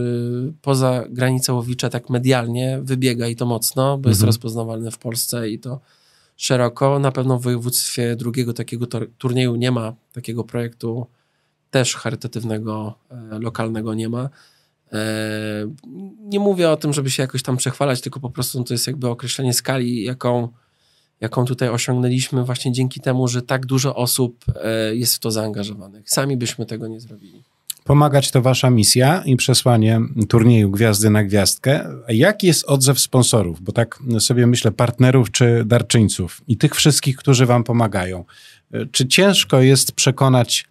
poza 0.61 1.03
granicę 1.09 1.53
Łowicza 1.53 1.89
tak 1.89 2.09
medialnie 2.09 2.79
wybiega 2.83 3.27
i 3.27 3.35
to 3.35 3.45
mocno, 3.45 3.83
bo 3.83 3.93
mhm. 3.93 4.11
jest 4.11 4.23
rozpoznawalny 4.23 4.91
w 4.91 4.97
Polsce 4.97 5.49
i 5.49 5.59
to 5.59 5.79
szeroko. 6.37 6.99
Na 6.99 7.11
pewno 7.11 7.39
w 7.39 7.41
województwie 7.41 8.15
drugiego 8.15 8.53
takiego 8.53 8.87
turnieju 9.17 9.55
nie 9.55 9.71
ma 9.71 9.93
takiego 10.13 10.43
projektu 10.43 11.07
też 11.71 11.95
charytatywnego, 11.95 12.95
e, 13.11 13.39
lokalnego 13.39 13.93
nie 13.93 14.09
ma. 14.09 14.29
E, 14.93 14.99
nie 16.19 16.39
mówię 16.39 16.69
o 16.69 16.77
tym, 16.77 16.93
żeby 16.93 17.11
się 17.11 17.23
jakoś 17.23 17.43
tam 17.43 17.57
przechwalać, 17.57 18.01
tylko 18.01 18.19
po 18.19 18.29
prostu 18.29 18.63
to 18.63 18.73
jest 18.73 18.87
jakby 18.87 19.09
określenie 19.09 19.53
skali, 19.53 20.03
jaką, 20.03 20.47
jaką 21.21 21.45
tutaj 21.45 21.69
osiągnęliśmy 21.69 22.43
właśnie 22.43 22.71
dzięki 22.71 22.99
temu, 22.99 23.27
że 23.27 23.41
tak 23.41 23.65
dużo 23.65 23.95
osób 23.95 24.45
e, 24.63 24.95
jest 24.95 25.15
w 25.15 25.19
to 25.19 25.31
zaangażowanych. 25.31 26.09
Sami 26.09 26.37
byśmy 26.37 26.65
tego 26.65 26.87
nie 26.87 26.99
zrobili. 26.99 27.43
Pomagać 27.83 28.31
to 28.31 28.41
wasza 28.41 28.69
misja 28.69 29.23
i 29.25 29.35
przesłanie 29.35 30.01
turnieju 30.29 30.71
Gwiazdy 30.71 31.09
na 31.09 31.23
Gwiazdkę. 31.23 31.89
Jaki 32.09 32.47
jest 32.47 32.65
odzew 32.65 32.99
sponsorów? 32.99 33.61
Bo 33.61 33.71
tak 33.71 33.99
sobie 34.19 34.47
myślę, 34.47 34.71
partnerów 34.71 35.31
czy 35.31 35.63
darczyńców 35.65 36.41
i 36.47 36.57
tych 36.57 36.75
wszystkich, 36.75 37.17
którzy 37.17 37.45
wam 37.45 37.63
pomagają. 37.63 38.25
Czy 38.91 39.07
ciężko 39.07 39.61
jest 39.61 39.91
przekonać 39.91 40.65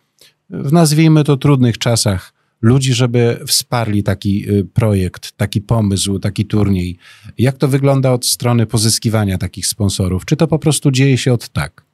w 0.51 0.73
nazwijmy 0.73 1.25
to 1.25 1.37
trudnych 1.37 1.79
czasach 1.79 2.33
ludzi, 2.61 2.95
żeby 2.95 3.41
wsparli 3.47 4.03
taki 4.03 4.51
y, 4.51 4.65
projekt, 4.65 5.33
taki 5.33 5.61
pomysł, 5.61 6.19
taki 6.19 6.47
turniej? 6.47 6.99
Jak 7.39 7.59
to 7.59 7.69
wygląda 7.69 8.13
od 8.13 8.27
strony 8.27 8.67
pozyskiwania 8.67 9.39
takich 9.39 9.67
sponsorów? 9.67 10.25
Czy 10.25 10.37
to 10.37 10.47
po 10.47 10.59
prostu 10.59 10.91
dzieje 10.91 11.19
się 11.19 11.33
od 11.33 11.49
tak? 11.49 11.85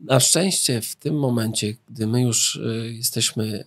Na 0.00 0.20
szczęście 0.20 0.80
w 0.80 0.96
tym 0.96 1.18
momencie, 1.18 1.74
gdy 1.88 2.06
my 2.06 2.22
już 2.22 2.56
y, 2.56 2.92
jesteśmy 2.94 3.64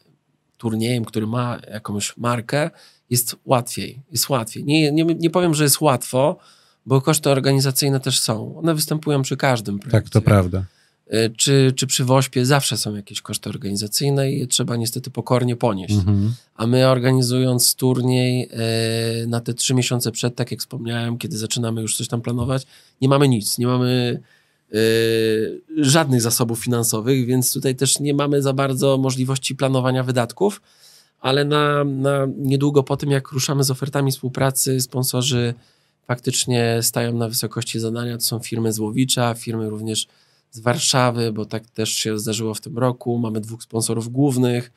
turniejem, 0.58 1.06
który 1.06 1.28
ma 1.28 1.60
jakąś 1.72 2.18
markę, 2.18 2.70
jest 3.10 3.36
łatwiej. 3.46 4.00
Jest 4.12 4.30
łatwiej. 4.30 4.64
Nie, 4.64 4.92
nie, 4.92 5.04
nie 5.04 5.30
powiem, 5.30 5.54
że 5.54 5.64
jest 5.64 5.82
łatwo, 5.82 6.38
bo 6.86 7.02
koszty 7.02 7.30
organizacyjne 7.30 8.00
też 8.00 8.20
są. 8.20 8.58
One 8.58 8.76
występują 8.76 9.22
przy 9.22 9.38
każdym 9.38 9.80
projekcie. 9.80 10.02
Tak, 10.02 10.10
to 10.10 10.22
prawda. 10.22 10.64
E, 11.08 11.30
czy, 11.30 11.74
czy 11.76 11.88
przy 11.88 12.06
WOŚPie 12.06 12.46
zawsze 12.46 12.78
są 12.78 12.96
jakieś 12.96 13.22
koszty 13.22 13.50
organizacyjne 13.50 14.32
i 14.32 14.40
je 14.40 14.48
trzeba 14.48 14.76
niestety 14.76 15.12
pokornie 15.12 15.56
ponieść. 15.56 15.96
Mhm. 15.96 16.34
A 16.56 16.68
my 16.68 16.88
organizując 16.88 17.76
turniej 17.76 18.50
e, 18.52 19.28
na 19.28 19.42
te 19.42 19.54
trzy 19.54 19.74
miesiące 19.74 20.12
przed, 20.12 20.36
tak 20.36 20.52
jak 20.52 20.60
wspomniałem, 20.60 21.18
kiedy 21.18 21.38
zaczynamy 21.38 21.82
już 21.82 21.98
coś 21.98 22.08
tam 22.08 22.22
planować, 22.22 22.68
nie 23.02 23.10
mamy 23.10 23.28
nic. 23.28 23.58
Nie 23.58 23.68
mamy 23.68 24.20
Y, 24.74 25.62
żadnych 25.78 26.22
zasobów 26.22 26.60
finansowych, 26.60 27.26
więc 27.26 27.54
tutaj 27.54 27.76
też 27.76 28.00
nie 28.00 28.14
mamy 28.14 28.42
za 28.42 28.54
bardzo 28.54 28.98
możliwości 28.98 29.56
planowania 29.56 30.04
wydatków, 30.04 30.62
ale 31.20 31.46
na, 31.46 31.84
na 31.84 32.28
niedługo 32.38 32.84
po 32.84 32.98
tym, 32.98 33.12
jak 33.12 33.32
ruszamy 33.32 33.64
z 33.64 33.72
ofertami 33.72 34.12
współpracy, 34.12 34.82
sponsorzy 34.82 35.54
faktycznie 36.08 36.80
stają 36.82 37.18
na 37.18 37.30
wysokości 37.30 37.80
zadania. 37.80 38.18
To 38.18 38.24
są 38.24 38.40
firmy 38.40 38.74
z 38.74 38.80
Łowicza, 38.80 39.34
firmy 39.34 39.70
również 39.70 40.08
z 40.56 40.60
Warszawy, 40.60 41.34
bo 41.34 41.46
tak 41.46 41.70
też 41.70 41.90
się 41.90 42.20
zdarzyło 42.20 42.54
w 42.54 42.62
tym 42.62 42.78
roku. 42.78 43.18
Mamy 43.18 43.42
dwóch 43.42 43.64
sponsorów 43.64 44.12
głównych, 44.12 44.72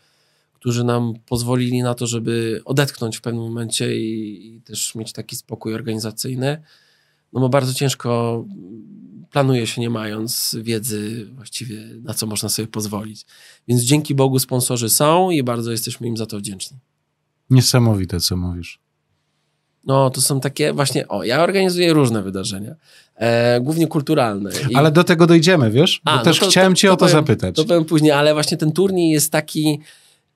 którzy 0.53 0.85
nam 0.85 1.15
pozwolili 1.27 1.83
na 1.83 1.95
to, 1.95 2.07
żeby 2.07 2.63
odetchnąć 2.65 3.17
w 3.17 3.21
pewnym 3.21 3.43
momencie 3.43 3.97
i, 3.97 4.57
i 4.57 4.61
też 4.63 4.95
mieć 4.95 5.13
taki 5.13 5.37
spokój 5.37 5.75
organizacyjny. 5.75 6.63
No 7.33 7.41
bo 7.41 7.49
bardzo 7.49 7.75
ciężko 7.75 8.45
planuje 9.31 9.67
się 9.67 9.81
nie 9.81 9.91
mając 9.91 10.57
wiedzy 10.63 11.31
właściwie 11.35 11.81
na 12.03 12.15
co 12.15 12.27
można 12.27 12.49
sobie 12.49 12.69
pozwolić. 12.69 13.27
Więc 13.69 13.83
dzięki 13.83 14.15
Bogu 14.15 14.39
sponsorzy 14.39 14.89
są 14.89 15.31
i 15.31 15.43
bardzo 15.43 15.71
jesteśmy 15.71 16.07
im 16.07 16.17
za 16.17 16.27
to 16.27 16.39
wdzięczni. 16.39 16.79
Niesamowite, 17.51 18.21
co 18.21 18.37
mówisz. 18.37 18.81
No, 19.89 20.11
to 20.11 20.21
są 20.21 20.41
takie 20.41 20.73
właśnie, 20.73 21.09
o, 21.09 21.25
ja 21.25 21.43
organizuję 21.43 21.93
różne 21.93 22.23
wydarzenia, 22.23 22.75
e, 23.17 23.61
głównie 23.61 23.87
kulturalne. 23.87 24.51
I... 24.71 24.75
Ale 24.75 24.93
do 24.93 25.05
tego 25.05 25.27
dojdziemy, 25.27 25.71
wiesz? 25.71 26.01
Bo 26.05 26.11
A, 26.11 26.19
też 26.19 26.41
no 26.41 26.47
to, 26.47 26.51
chciałem 26.51 26.73
to, 26.73 26.77
cię 26.77 26.89
to 26.89 26.95
o 26.95 26.97
to 26.97 27.05
powiem, 27.05 27.13
zapytać. 27.13 27.57
To 27.57 27.65
powiem 27.65 27.85
później, 27.85 28.13
ale 28.13 28.35
właśnie 28.35 28.57
ten 28.57 28.73
turniej 28.73 29.11
jest 29.11 29.33
taki 29.33 29.81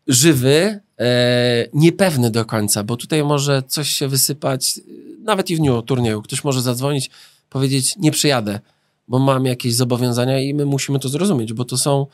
żywy, 0.07 0.81
e, 1.01 1.67
niepewny 1.73 2.31
do 2.31 2.45
końca, 2.45 2.85
bo 2.85 2.97
tutaj 2.97 3.25
może 3.25 3.63
coś 3.67 3.89
się 3.89 4.09
wysypać, 4.09 4.81
nawet 5.25 5.51
i 5.51 5.57
w 5.57 5.59
dniu 5.59 5.83
turnieju. 5.83 6.23
Ktoś 6.23 6.45
może 6.45 6.63
zadzwonić, 6.63 7.11
powiedzieć, 7.51 7.97
nie 7.97 8.11
przyjadę, 8.11 8.61
bo 9.09 9.19
mam 9.19 9.47
jakieś 9.47 9.75
zobowiązania 9.75 10.41
i 10.41 10.55
my 10.55 10.67
musimy 10.67 10.99
to 10.99 11.09
zrozumieć, 11.09 11.53
bo 11.53 11.65
to 11.65 11.77
są 11.77 12.07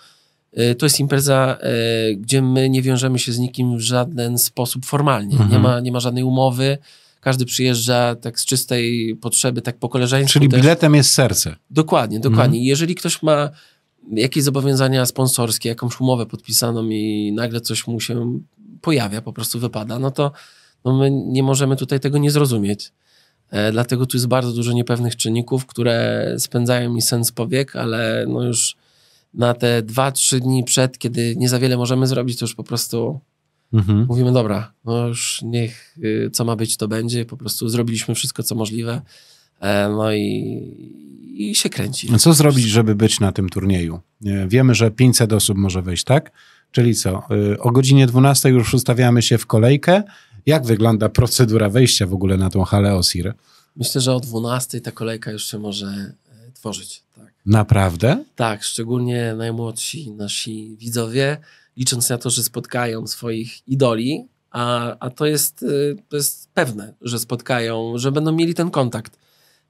e, 0.52 0.74
to 0.74 0.86
jest 0.86 1.00
impreza, 1.00 1.58
e, 1.60 2.14
gdzie 2.14 2.42
my 2.42 2.70
nie 2.70 2.82
wiążemy 2.82 3.18
się 3.18 3.32
z 3.32 3.38
nikim 3.38 3.76
w 3.76 3.80
żaden 3.80 4.38
sposób 4.38 4.86
formalnie. 4.86 5.32
Mhm. 5.32 5.50
Nie, 5.50 5.58
ma, 5.58 5.80
nie 5.80 5.92
ma 5.92 6.00
żadnej 6.00 6.24
umowy, 6.24 6.78
każdy 7.20 7.44
przyjeżdża 7.44 8.14
tak 8.14 8.40
z 8.40 8.44
czystej 8.44 9.16
potrzeby, 9.16 9.62
tak 9.62 9.78
po 9.78 9.88
koleżeńsku. 9.88 10.32
Czyli 10.32 10.48
też. 10.48 10.60
biletem 10.60 10.94
jest 10.94 11.12
serce. 11.12 11.56
Dokładnie, 11.70 12.20
dokładnie. 12.20 12.58
Mhm. 12.58 12.64
Jeżeli 12.64 12.94
ktoś 12.94 13.22
ma 13.22 13.50
jakieś 14.12 14.44
zobowiązania 14.44 15.06
sponsorskie, 15.06 15.68
jakąś 15.68 16.00
umowę 16.00 16.26
podpisaną 16.26 16.88
i 16.88 17.32
nagle 17.32 17.60
coś 17.60 17.86
mu 17.86 18.00
się 18.00 18.40
pojawia, 18.80 19.22
po 19.22 19.32
prostu 19.32 19.58
wypada, 19.58 19.98
no 19.98 20.10
to 20.10 20.32
no 20.84 20.96
my 20.96 21.10
nie 21.10 21.42
możemy 21.42 21.76
tutaj 21.76 22.00
tego 22.00 22.18
nie 22.18 22.30
zrozumieć. 22.30 22.92
E, 23.50 23.72
dlatego 23.72 24.06
tu 24.06 24.16
jest 24.16 24.26
bardzo 24.26 24.52
dużo 24.52 24.72
niepewnych 24.72 25.16
czynników, 25.16 25.66
które 25.66 26.26
spędzają 26.38 26.94
mi 26.94 27.02
sens 27.02 27.32
powiek, 27.32 27.76
ale 27.76 28.26
no 28.28 28.42
już 28.42 28.76
na 29.34 29.54
te 29.54 29.82
dwa, 29.82 30.12
trzy 30.12 30.40
dni 30.40 30.64
przed, 30.64 30.98
kiedy 30.98 31.36
nie 31.36 31.48
za 31.48 31.58
wiele 31.58 31.76
możemy 31.76 32.06
zrobić, 32.06 32.38
to 32.38 32.44
już 32.44 32.54
po 32.54 32.64
prostu 32.64 33.20
Mhm. 33.72 34.06
Mówimy, 34.08 34.32
dobra, 34.32 34.72
no 34.84 35.06
już 35.06 35.42
niech 35.42 35.98
y, 36.04 36.30
co 36.32 36.44
ma 36.44 36.56
być, 36.56 36.76
to 36.76 36.88
będzie. 36.88 37.24
Po 37.24 37.36
prostu 37.36 37.68
zrobiliśmy 37.68 38.14
wszystko, 38.14 38.42
co 38.42 38.54
możliwe. 38.54 39.02
E, 39.60 39.88
no 39.88 40.12
i, 40.12 40.22
i 41.36 41.54
się 41.54 41.68
kręci. 41.68 42.18
Co 42.18 42.34
zrobić, 42.34 42.64
żeby 42.64 42.94
być 42.94 43.20
na 43.20 43.32
tym 43.32 43.48
turnieju? 43.48 44.00
Wiemy, 44.48 44.74
że 44.74 44.90
500 44.90 45.32
osób 45.32 45.58
może 45.58 45.82
wejść, 45.82 46.04
tak? 46.04 46.32
Czyli 46.72 46.94
co? 46.94 47.22
Y, 47.52 47.60
o 47.60 47.70
godzinie 47.70 48.06
12 48.06 48.48
już 48.48 48.74
ustawiamy 48.74 49.22
się 49.22 49.38
w 49.38 49.46
kolejkę. 49.46 50.02
Jak 50.46 50.66
wygląda 50.66 51.08
procedura 51.08 51.68
wejścia 51.68 52.06
w 52.06 52.14
ogóle 52.14 52.36
na 52.36 52.50
tą 52.50 52.64
halę 52.64 52.94
OSIR? 52.94 53.34
Myślę, 53.76 54.00
że 54.00 54.14
o 54.14 54.20
12 54.20 54.80
ta 54.80 54.92
kolejka 54.92 55.30
już 55.30 55.50
się 55.50 55.58
może 55.58 55.86
e, 55.86 56.52
tworzyć. 56.52 57.02
Tak. 57.16 57.34
Naprawdę? 57.46 58.24
Tak, 58.36 58.64
szczególnie 58.64 59.34
najmłodsi 59.36 60.10
nasi 60.10 60.76
widzowie 60.78 61.38
licząc 61.78 62.10
na 62.10 62.18
to, 62.18 62.30
że 62.30 62.42
spotkają 62.42 63.06
swoich 63.06 63.68
idoli, 63.68 64.28
a, 64.50 64.96
a 64.98 65.10
to, 65.10 65.26
jest, 65.26 65.62
y, 65.62 65.96
to 66.08 66.16
jest 66.16 66.50
pewne, 66.54 66.94
że 67.00 67.18
spotkają, 67.18 67.98
że 67.98 68.12
będą 68.12 68.32
mieli 68.32 68.54
ten 68.54 68.70
kontakt 68.70 69.18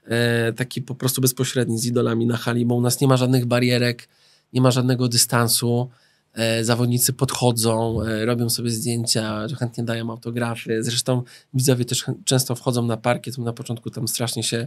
e, 0.05 0.53
taki 0.53 0.83
po 0.83 0.95
prostu 0.95 1.21
bezpośredni 1.21 1.79
z 1.79 1.87
idolami 1.87 2.27
na 2.27 2.37
hali, 2.37 2.67
bo 2.67 2.75
u 2.75 2.81
nas 2.81 3.01
nie 3.01 3.09
ma 3.09 3.17
żadnych 3.17 3.47
barierek, 3.47 4.09
nie 4.53 4.61
ma 4.61 4.71
żadnego 4.71 5.09
dystansu. 5.09 5.91
E, 6.33 6.65
zawodnicy 6.65 7.13
podchodzą, 7.13 8.03
e, 8.03 8.25
robią 8.25 8.51
sobie 8.51 8.71
zdjęcia, 8.71 9.47
chętnie 9.59 9.85
dają 9.85 10.11
autografy. 10.11 10.85
Zresztą 10.85 11.23
widzowie 11.55 11.85
też 11.85 12.05
często 12.25 12.55
wchodzą 12.55 12.87
na 12.87 12.97
parkiet. 12.97 13.39
My 13.39 13.45
na 13.45 13.53
początku 13.53 13.91
tam 13.91 14.09
strasznie 14.09 14.43
się 14.43 14.67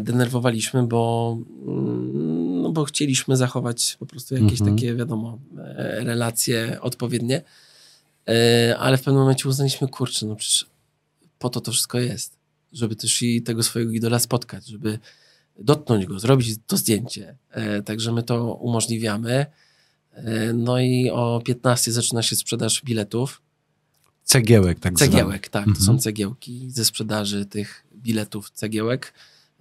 denerwowaliśmy, 0.00 0.86
bo, 0.86 1.38
mm, 1.66 2.62
no 2.62 2.72
bo 2.72 2.84
chcieliśmy 2.84 3.36
zachować 3.36 3.96
po 3.98 4.06
prostu 4.06 4.34
jakieś 4.34 4.60
mhm. 4.60 4.76
takie, 4.76 4.94
wiadomo, 4.94 5.38
e, 5.58 6.04
relacje 6.04 6.78
odpowiednie, 6.80 7.42
e, 8.28 8.76
ale 8.78 8.98
w 8.98 9.02
pewnym 9.02 9.22
momencie 9.22 9.48
uznaliśmy, 9.48 9.88
kurczę, 9.88 10.26
no 10.26 10.36
przecież 10.36 10.66
po 11.38 11.50
to 11.50 11.60
to 11.60 11.72
wszystko 11.72 11.98
jest, 11.98 12.36
żeby 12.72 12.96
też 12.96 13.22
i 13.22 13.42
tego 13.42 13.62
swojego 13.62 13.92
idola 13.92 14.18
spotkać, 14.18 14.66
żeby 14.66 14.98
dotknąć 15.58 16.06
go, 16.06 16.18
zrobić 16.18 16.56
to 16.66 16.76
zdjęcie. 16.76 17.36
E, 17.50 17.82
także 17.82 18.12
my 18.12 18.22
to 18.22 18.54
umożliwiamy. 18.54 19.46
No 20.54 20.80
i 20.80 21.10
o 21.10 21.42
15 21.44 21.92
zaczyna 21.92 22.22
się 22.22 22.36
sprzedaż 22.36 22.82
biletów. 22.84 23.42
Cegiełek, 24.24 24.80
tak 24.80 24.94
Cegiełek, 24.94 25.48
tak. 25.48 25.68
Mhm. 25.68 25.76
To 25.76 25.82
są 25.82 25.98
cegiełki 25.98 26.70
ze 26.70 26.84
sprzedaży 26.84 27.46
tych 27.46 27.86
biletów 27.94 28.50
cegiełek. 28.50 29.12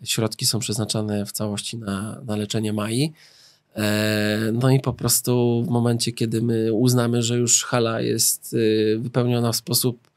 Środki 0.04 0.46
są 0.46 0.60
przeznaczane 0.60 1.26
w 1.26 1.32
całości 1.32 1.78
na, 1.78 2.22
na 2.26 2.36
leczenie 2.36 2.74
Mai. 2.74 3.14
E, 3.76 4.52
no 4.54 4.70
i 4.70 4.80
po 4.80 4.94
prostu 4.94 5.64
w 5.68 5.70
momencie, 5.70 6.12
kiedy 6.12 6.42
my 6.42 6.74
uznamy, 6.74 7.24
że 7.24 7.38
już 7.38 7.64
hala 7.64 8.02
jest 8.02 8.54
y, 8.54 8.98
wypełniona 9.00 9.52
w 9.52 9.56
sposób 9.56 10.08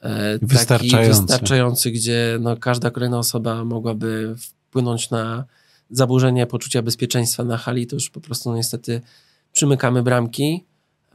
e, 0.00 0.38
wystarczający, 0.42 1.20
wystarczający 1.20 1.90
gdzie 1.90 2.38
no 2.40 2.56
każda 2.56 2.90
kolejna 2.90 3.18
osoba 3.18 3.64
mogłaby 3.64 4.34
wpłynąć 4.38 5.10
na 5.10 5.44
zaburzenie 5.90 6.46
poczucia 6.46 6.82
bezpieczeństwa 6.82 7.44
na 7.44 7.56
hali, 7.56 7.86
to 7.86 7.96
już 7.96 8.10
po 8.10 8.20
prostu 8.20 8.50
no 8.50 8.56
niestety 8.56 9.00
przymykamy 9.52 10.02
bramki, 10.02 10.64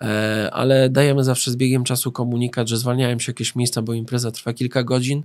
e, 0.01 0.49
ale 0.53 0.89
dajemy 0.89 1.23
zawsze 1.23 1.51
z 1.51 1.55
biegiem 1.55 1.83
czasu 1.83 2.11
komunikat, 2.11 2.67
że 2.67 2.77
zwalniają 2.77 3.19
się 3.19 3.29
jakieś 3.29 3.55
miejsca, 3.55 3.81
bo 3.81 3.93
impreza 3.93 4.31
trwa 4.31 4.53
kilka 4.53 4.83
godzin 4.83 5.23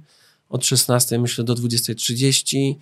od 0.52 0.66
16 0.66 1.18
myślę 1.18 1.44
do 1.44 1.54
20.30, 1.54 2.74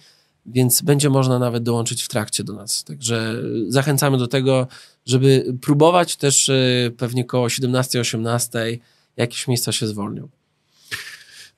więc 0.47 0.83
będzie 0.83 1.11
można 1.11 1.39
nawet 1.39 1.63
dołączyć 1.63 2.03
w 2.03 2.09
trakcie 2.09 2.45
do 2.45 2.53
nas. 2.53 2.85
Także 2.85 3.43
zachęcamy 3.69 4.19
do 4.19 4.29
tego, 4.29 4.67
żeby 5.07 5.55
próbować 5.61 6.17
też 6.17 6.49
e, 6.49 6.91
pewnie 6.97 7.25
koło 7.25 7.47
17-18 7.47 8.79
jakieś 9.17 9.49
miejsca 9.49 9.73
się 9.73 9.87
zwolnią. 9.87 10.29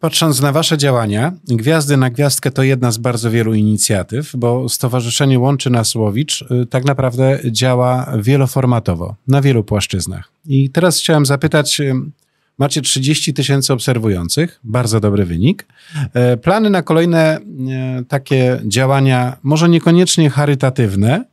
Patrząc 0.01 0.40
na 0.40 0.53
Wasze 0.53 0.79
działania, 0.79 1.33
Gwiazdy 1.44 1.96
na 1.96 2.11
Gwiazdkę 2.11 2.51
to 2.51 2.62
jedna 2.62 2.92
z 2.92 2.98
bardzo 2.98 3.31
wielu 3.31 3.55
inicjatyw, 3.55 4.37
bo 4.37 4.68
Stowarzyszenie 4.68 5.38
Łączy 5.38 5.70
Nas 5.70 5.94
Łowicz 5.94 6.42
e, 6.42 6.66
tak 6.66 6.85
naprawdę 6.85 7.40
działa 7.51 8.12
wieloformatowo, 8.18 9.16
na 9.29 9.42
wielu 9.42 9.64
płaszczyznach. 9.64 10.33
I 10.46 10.70
teraz 10.70 10.98
chciałem 10.98 11.27
zapytać, 11.27 11.81
e, 11.81 11.94
Macie 12.59 12.83
30 12.83 13.35
tysięcy 13.35 13.73
obserwujących, 13.73 14.61
bardzo 14.65 15.01
dobry 15.01 15.25
wynik. 15.25 15.67
E, 16.15 16.37
plany 16.37 16.71
na 16.71 16.83
kolejne 16.83 17.19
e, 17.19 17.41
takie 18.09 18.61
działania, 18.65 19.37
może 19.43 19.69
niekoniecznie 19.69 20.31
charytatywne. 20.31 21.25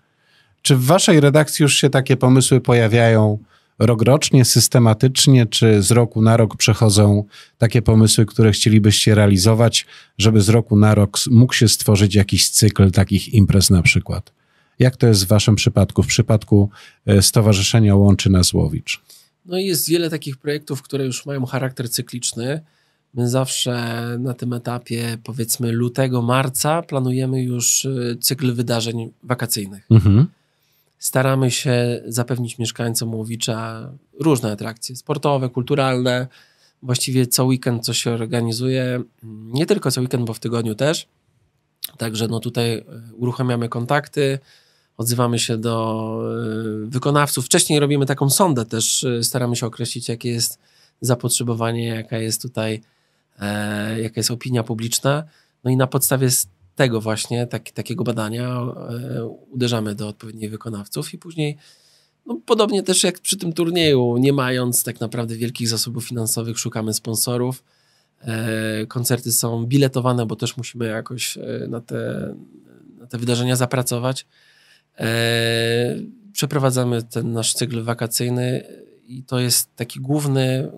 Czy 0.61 0.75
w 0.75 0.85
waszej 0.85 1.19
redakcji 1.19 1.63
już 1.63 1.75
się 1.75 1.89
takie 1.89 2.17
pomysły 2.17 2.61
pojawiają 2.61 3.37
rokrocznie, 3.79 4.45
systematycznie, 4.45 5.45
czy 5.45 5.81
z 5.81 5.91
roku 5.91 6.21
na 6.21 6.37
rok 6.37 6.57
przechodzą 6.57 7.23
takie 7.57 7.81
pomysły, 7.81 8.25
które 8.25 8.51
chcielibyście 8.51 9.15
realizować, 9.15 9.85
żeby 10.17 10.41
z 10.41 10.49
roku 10.49 10.75
na 10.75 10.95
rok 10.95 11.17
mógł 11.31 11.53
się 11.53 11.67
stworzyć 11.67 12.15
jakiś 12.15 12.49
cykl 12.49 12.91
takich 12.91 13.33
imprez 13.33 13.69
na 13.69 13.81
przykład? 13.81 14.33
Jak 14.79 14.97
to 14.97 15.07
jest 15.07 15.25
w 15.25 15.27
waszym 15.27 15.55
przypadku, 15.55 16.03
w 16.03 16.07
przypadku 16.07 16.69
e, 17.05 17.21
Stowarzyszenia 17.21 17.95
Łączy 17.95 18.29
Nas 18.29 18.53
Łowicz? 18.53 19.01
No 19.49 19.57
i 19.57 19.65
jest 19.65 19.89
wiele 19.89 20.09
takich 20.09 20.37
projektów, 20.37 20.81
które 20.81 21.05
już 21.05 21.25
mają 21.25 21.45
charakter 21.45 21.89
cykliczny. 21.91 22.61
My 23.13 23.29
zawsze 23.29 24.05
na 24.19 24.33
tym 24.33 24.53
etapie, 24.53 25.17
powiedzmy 25.23 25.71
lutego, 25.71 26.21
marca, 26.21 26.81
planujemy 26.81 27.43
już 27.43 27.85
y, 27.85 28.17
cykl 28.21 28.53
wydarzeń 28.53 29.11
wakacyjnych. 29.23 29.87
Mhm. 29.91 30.27
Staramy 30.99 31.51
się 31.51 32.01
zapewnić 32.07 32.57
mieszkańcom 32.57 33.15
Łowicza 33.15 33.91
różne 34.19 34.51
atrakcje 34.51 34.95
sportowe, 34.95 35.49
kulturalne. 35.49 36.27
Właściwie 36.83 37.27
co 37.27 37.45
weekend 37.45 37.85
coś 37.85 37.97
się 37.97 38.11
organizuje. 38.11 39.03
Nie 39.53 39.65
tylko 39.65 39.91
co 39.91 40.01
weekend, 40.01 40.25
bo 40.25 40.33
w 40.33 40.39
tygodniu 40.39 40.75
też. 40.75 41.07
Także 41.97 42.27
no 42.27 42.39
tutaj 42.39 42.77
y, 42.77 42.83
uruchamiamy 43.15 43.69
kontakty 43.69 44.39
odzywamy 44.99 45.39
się 45.39 45.57
do 45.57 46.21
y, 46.83 46.87
wykonawców. 46.87 47.45
Wcześniej 47.45 47.79
robimy 47.79 48.05
taką 48.05 48.29
sondę 48.29 48.65
też, 48.65 49.03
y, 49.03 49.23
staramy 49.23 49.55
się 49.55 49.65
określić, 49.65 50.09
jakie 50.09 50.29
jest 50.29 50.59
zapotrzebowanie, 51.01 51.85
jaka 51.87 52.17
jest 52.17 52.41
tutaj, 52.41 52.81
e, 53.39 54.01
jaka 54.01 54.13
jest 54.17 54.31
opinia 54.31 54.63
publiczna. 54.63 55.23
No 55.63 55.71
i 55.71 55.77
na 55.77 55.87
podstawie 55.87 56.29
tego 56.75 57.01
właśnie, 57.01 57.47
tak, 57.47 57.71
takiego 57.71 58.03
badania 58.03 58.47
e, 58.49 59.25
uderzamy 59.25 59.95
do 59.95 60.07
odpowiednich 60.07 60.51
wykonawców 60.51 61.13
i 61.13 61.17
później 61.17 61.57
no, 62.25 62.39
podobnie 62.45 62.83
też 62.83 63.03
jak 63.03 63.19
przy 63.19 63.37
tym 63.37 63.53
turnieju, 63.53 64.17
nie 64.17 64.33
mając 64.33 64.83
tak 64.83 64.99
naprawdę 64.99 65.35
wielkich 65.35 65.67
zasobów 65.67 66.07
finansowych, 66.07 66.59
szukamy 66.59 66.93
sponsorów. 66.93 67.63
E, 68.21 68.85
koncerty 68.85 69.31
są 69.31 69.65
biletowane, 69.65 70.25
bo 70.25 70.35
też 70.35 70.57
musimy 70.57 70.87
jakoś 70.87 71.37
e, 71.37 71.67
na 71.69 71.81
te, 71.81 72.33
na 72.99 73.07
te 73.07 73.17
wydarzenia 73.17 73.55
zapracować. 73.55 74.25
E, 74.97 75.95
przeprowadzamy 76.33 77.03
ten 77.03 77.33
nasz 77.33 77.53
cykl 77.53 77.83
wakacyjny 77.83 78.63
i 79.07 79.23
to 79.23 79.39
jest 79.39 79.75
taki 79.75 79.99
główny, 79.99 80.71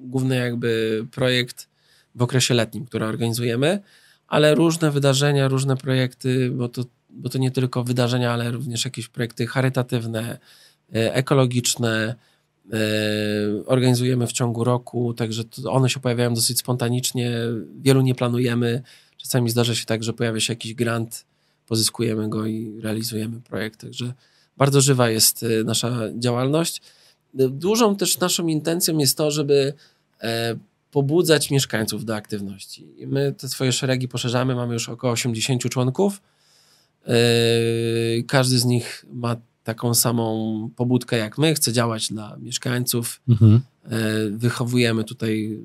główny 0.00 0.36
jakby 0.36 1.06
projekt 1.10 1.68
w 2.14 2.22
okresie 2.22 2.54
letnim, 2.54 2.86
który 2.86 3.04
organizujemy, 3.04 3.80
ale 4.26 4.54
różne 4.54 4.90
wydarzenia, 4.90 5.48
różne 5.48 5.76
projekty, 5.76 6.50
bo 6.50 6.68
to, 6.68 6.84
bo 7.10 7.28
to 7.28 7.38
nie 7.38 7.50
tylko 7.50 7.84
wydarzenia, 7.84 8.32
ale 8.32 8.50
również 8.50 8.84
jakieś 8.84 9.08
projekty 9.08 9.46
charytatywne, 9.46 10.38
e, 10.94 11.14
ekologiczne, 11.14 12.14
e, 12.72 12.76
organizujemy 13.66 14.26
w 14.26 14.32
ciągu 14.32 14.64
roku, 14.64 15.14
także 15.14 15.42
one 15.68 15.90
się 15.90 16.00
pojawiają 16.00 16.34
dosyć 16.34 16.58
spontanicznie, 16.58 17.32
wielu 17.80 18.00
nie 18.00 18.14
planujemy. 18.14 18.82
Czasami 19.16 19.50
zdarza 19.50 19.74
się 19.74 19.86
tak, 19.86 20.02
że 20.02 20.12
pojawia 20.12 20.40
się 20.40 20.52
jakiś 20.52 20.74
grant, 20.74 21.24
pozyskujemy 21.70 22.28
go 22.28 22.46
i 22.46 22.80
realizujemy 22.80 23.40
projekt, 23.40 23.80
także 23.80 24.12
bardzo 24.56 24.80
żywa 24.80 25.10
jest 25.10 25.42
e, 25.42 25.64
nasza 25.64 25.98
działalność. 26.18 26.82
Dużą 27.34 27.96
też 27.96 28.18
naszą 28.18 28.46
intencją 28.46 28.98
jest 28.98 29.16
to, 29.16 29.30
żeby 29.30 29.74
pobudzać 30.90 31.50
mieszkańców 31.50 32.04
do 32.04 32.16
aktywności. 32.16 32.86
My 33.06 33.34
te 33.38 33.48
swoje 33.48 33.72
szeregi 33.72 34.08
poszerzamy, 34.08 34.54
mamy 34.54 34.74
już 34.74 34.88
około 34.88 35.12
80 35.12 35.62
członków. 35.68 36.22
Yy, 37.06 37.14
każdy 38.26 38.58
z 38.58 38.64
nich 38.64 39.04
ma 39.12 39.36
taką 39.64 39.94
samą 39.94 40.70
pobudkę 40.76 41.16
jak 41.16 41.38
my, 41.38 41.54
chce 41.54 41.72
działać 41.72 42.08
dla 42.08 42.36
mieszkańców. 42.36 43.20
Mhm. 43.28 43.60
Yy, 43.84 44.30
wychowujemy 44.30 45.04
tutaj 45.04 45.58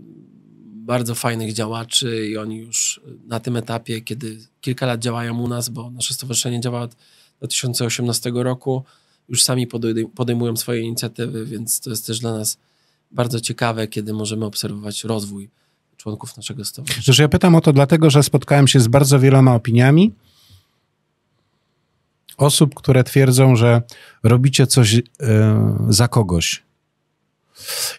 bardzo 0.85 1.15
fajnych 1.15 1.53
działaczy 1.53 2.27
i 2.27 2.37
oni 2.37 2.57
już 2.57 3.01
na 3.27 3.39
tym 3.39 3.55
etapie, 3.55 4.01
kiedy 4.01 4.37
kilka 4.61 4.85
lat 4.85 4.99
działają 4.99 5.39
u 5.39 5.47
nas, 5.47 5.69
bo 5.69 5.91
nasze 5.91 6.13
stowarzyszenie 6.13 6.61
działa 6.61 6.81
od 6.81 6.95
2018 7.37 8.31
roku, 8.35 8.83
już 9.29 9.43
sami 9.43 9.67
podejmują 10.15 10.57
swoje 10.57 10.81
inicjatywy, 10.81 11.45
więc 11.45 11.79
to 11.79 11.89
jest 11.89 12.07
też 12.07 12.19
dla 12.19 12.37
nas 12.37 12.57
bardzo 13.11 13.39
ciekawe, 13.39 13.87
kiedy 13.87 14.13
możemy 14.13 14.45
obserwować 14.45 15.03
rozwój 15.03 15.49
członków 15.97 16.37
naszego 16.37 16.65
stowarzyszenia. 16.65 17.23
ja 17.23 17.29
pytam 17.29 17.55
o 17.55 17.61
to 17.61 17.73
dlatego, 17.73 18.09
że 18.09 18.23
spotkałem 18.23 18.67
się 18.67 18.79
z 18.79 18.87
bardzo 18.87 19.19
wieloma 19.19 19.55
opiniami 19.55 20.13
osób, 22.37 22.75
które 22.75 23.03
twierdzą, 23.03 23.55
że 23.55 23.81
robicie 24.23 24.67
coś 24.67 24.93
yy, 24.93 25.03
za 25.89 26.07
kogoś. 26.07 26.64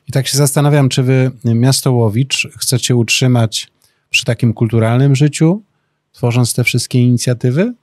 I 0.09 0.12
tak 0.12 0.27
się 0.27 0.38
zastanawiam, 0.38 0.88
czy 0.88 1.03
wy, 1.03 1.31
miasto 1.45 1.92
Łowicz, 1.92 2.49
chcecie 2.59 2.97
utrzymać 2.97 3.69
przy 4.11 4.25
takim 4.25 4.53
kulturalnym 4.53 5.16
życiu, 5.16 5.62
tworząc 6.12 6.55
te 6.55 6.64
wszystkie 6.64 7.03
inicjatywy? 7.03 7.75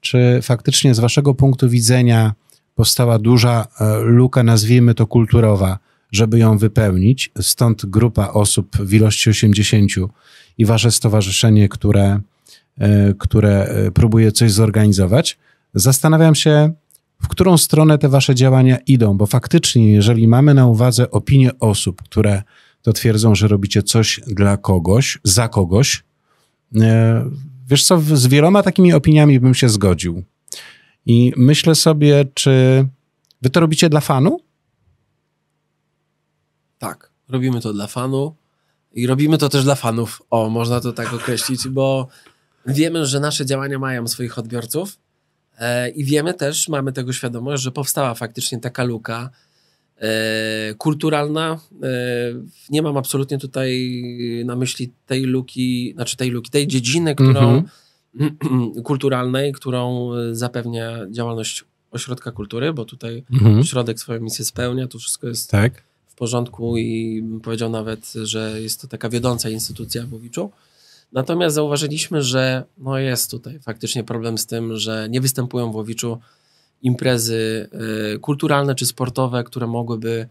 Czy 0.00 0.40
faktycznie 0.42 0.94
z 0.94 1.00
waszego 1.00 1.34
punktu 1.34 1.68
widzenia 1.68 2.34
powstała 2.74 3.18
duża 3.18 3.66
e, 3.80 4.00
luka, 4.00 4.42
nazwijmy 4.42 4.94
to 4.94 5.06
kulturowa, 5.06 5.78
żeby 6.12 6.38
ją 6.38 6.58
wypełnić. 6.58 7.30
Stąd 7.40 7.86
grupa 7.86 8.28
osób 8.28 8.76
w 8.76 8.94
ilości 8.94 9.30
80 9.30 9.90
i 10.58 10.66
wasze 10.66 10.90
stowarzyszenie, 10.90 11.68
które, 11.68 12.20
e, 12.78 13.14
które 13.18 13.64
e, 13.64 13.90
próbuje 13.90 14.32
coś 14.32 14.52
zorganizować. 14.52 15.38
Zastanawiam 15.74 16.34
się, 16.34 16.72
w 17.22 17.28
którą 17.28 17.58
stronę 17.58 17.98
te 17.98 18.08
wasze 18.08 18.34
działania 18.34 18.78
idą, 18.86 19.16
bo 19.16 19.26
faktycznie, 19.26 19.92
jeżeli 19.92 20.28
mamy 20.28 20.54
na 20.54 20.66
uwadze 20.66 21.10
opinię 21.10 21.50
osób, 21.60 22.02
które 22.02 22.42
to 22.82 22.92
twierdzą, 22.92 23.34
że 23.34 23.48
robicie 23.48 23.82
coś 23.82 24.20
dla 24.26 24.56
kogoś, 24.56 25.18
za 25.24 25.48
kogoś, 25.48 26.04
e, 26.80 27.24
wiesz 27.68 27.84
co, 27.84 28.00
z 28.00 28.26
wieloma 28.26 28.62
takimi 28.62 28.92
opiniami 28.92 29.40
bym 29.40 29.54
się 29.54 29.68
zgodził. 29.68 30.22
I 31.06 31.32
myślę 31.36 31.74
sobie, 31.74 32.24
czy 32.34 32.86
wy 33.42 33.50
to 33.50 33.60
robicie 33.60 33.88
dla 33.88 34.00
fanu? 34.00 34.40
Tak, 36.78 37.10
robimy 37.28 37.60
to 37.60 37.72
dla 37.72 37.86
fanu 37.86 38.34
i 38.92 39.06
robimy 39.06 39.38
to 39.38 39.48
też 39.48 39.64
dla 39.64 39.74
fanów. 39.74 40.22
O, 40.30 40.48
można 40.48 40.80
to 40.80 40.92
tak 40.92 41.12
określić, 41.12 41.68
bo 41.68 42.08
wiemy, 42.66 43.06
że 43.06 43.20
nasze 43.20 43.46
działania 43.46 43.78
mają 43.78 44.08
swoich 44.08 44.38
odbiorców 44.38 44.98
i 45.94 46.04
wiemy 46.04 46.34
też, 46.34 46.68
mamy 46.68 46.92
tego 46.92 47.12
świadomość, 47.12 47.62
że 47.62 47.72
powstała 47.72 48.14
faktycznie 48.14 48.60
taka 48.60 48.84
luka 48.84 49.30
e, 49.96 50.74
kulturalna. 50.74 51.58
E, 51.82 51.88
nie 52.70 52.82
mam 52.82 52.96
absolutnie 52.96 53.38
tutaj 53.38 54.02
na 54.44 54.56
myśli 54.56 54.92
tej 55.06 55.22
luki, 55.22 55.92
znaczy 55.94 56.16
tej 56.16 56.30
luki, 56.30 56.50
tej 56.50 56.66
dziedziny, 56.66 57.14
którą 57.14 57.64
mhm. 58.14 58.82
kulturalnej, 58.88 59.52
którą 59.52 60.10
zapewnia 60.32 61.06
działalność 61.10 61.64
ośrodka 61.90 62.32
kultury, 62.32 62.72
bo 62.72 62.84
tutaj 62.84 63.24
mhm. 63.32 63.58
ośrodek 63.58 64.00
swoją 64.00 64.20
misję 64.20 64.44
spełnia, 64.44 64.86
tu 64.86 64.98
wszystko 64.98 65.28
jest 65.28 65.50
tak 65.50 65.82
w 66.08 66.14
porządku 66.14 66.78
i 66.78 67.22
powiedział 67.42 67.70
nawet, 67.70 68.12
że 68.12 68.62
jest 68.62 68.80
to 68.80 68.88
taka 68.88 69.08
wiodąca 69.08 69.50
instytucja 69.50 70.06
w 70.06 70.12
Łowiczu. 70.12 70.50
Natomiast 71.12 71.54
zauważyliśmy, 71.54 72.22
że 72.22 72.64
no 72.78 72.98
jest 72.98 73.30
tutaj 73.30 73.58
faktycznie 73.60 74.04
problem 74.04 74.38
z 74.38 74.46
tym, 74.46 74.76
że 74.76 75.06
nie 75.10 75.20
występują 75.20 75.72
w 75.72 75.74
Łowiczu 75.74 76.18
imprezy 76.82 77.68
y, 78.14 78.18
kulturalne 78.18 78.74
czy 78.74 78.86
sportowe, 78.86 79.44
które 79.44 79.66
mogłyby 79.66 80.28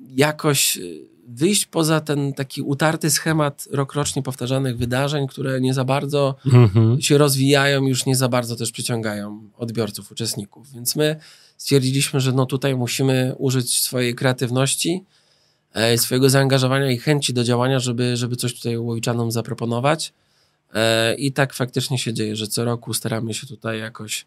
jakoś 0.00 0.76
y, 0.76 1.10
wyjść 1.28 1.66
poza 1.66 2.00
ten 2.00 2.32
taki 2.32 2.62
utarty 2.62 3.10
schemat 3.10 3.68
rokrocznie 3.70 4.22
powtarzanych 4.22 4.78
wydarzeń, 4.78 5.26
które 5.26 5.60
nie 5.60 5.74
za 5.74 5.84
bardzo 5.84 6.34
mhm. 6.46 7.00
się 7.00 7.18
rozwijają, 7.18 7.86
już 7.86 8.06
nie 8.06 8.16
za 8.16 8.28
bardzo 8.28 8.56
też 8.56 8.72
przyciągają 8.72 9.50
odbiorców, 9.58 10.12
uczestników. 10.12 10.72
Więc 10.72 10.96
my 10.96 11.16
stwierdziliśmy, 11.56 12.20
że 12.20 12.32
no 12.32 12.46
tutaj 12.46 12.76
musimy 12.76 13.34
użyć 13.38 13.80
swojej 13.80 14.14
kreatywności, 14.14 15.04
swojego 15.96 16.30
zaangażowania 16.30 16.90
i 16.90 16.98
chęci 16.98 17.34
do 17.34 17.44
działania, 17.44 17.78
żeby, 17.78 18.16
żeby 18.16 18.36
coś 18.36 18.54
tutaj 18.54 18.78
Łowiczanom 18.78 19.30
zaproponować. 19.30 20.12
E, 20.74 21.14
I 21.14 21.32
tak 21.32 21.54
faktycznie 21.54 21.98
się 21.98 22.14
dzieje, 22.14 22.36
że 22.36 22.46
co 22.46 22.64
roku 22.64 22.94
staramy 22.94 23.34
się 23.34 23.46
tutaj 23.46 23.78
jakoś 23.78 24.26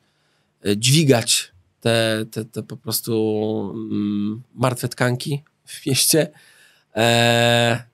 e, 0.65 0.77
dźwigać 0.77 1.51
te, 1.82 2.25
te, 2.32 2.45
te 2.45 2.63
po 2.63 2.77
prostu 2.77 3.73
mm, 3.73 4.41
martwe 4.56 4.88
tkanki 4.88 5.43
w 5.65 5.86
mieście. 5.86 6.32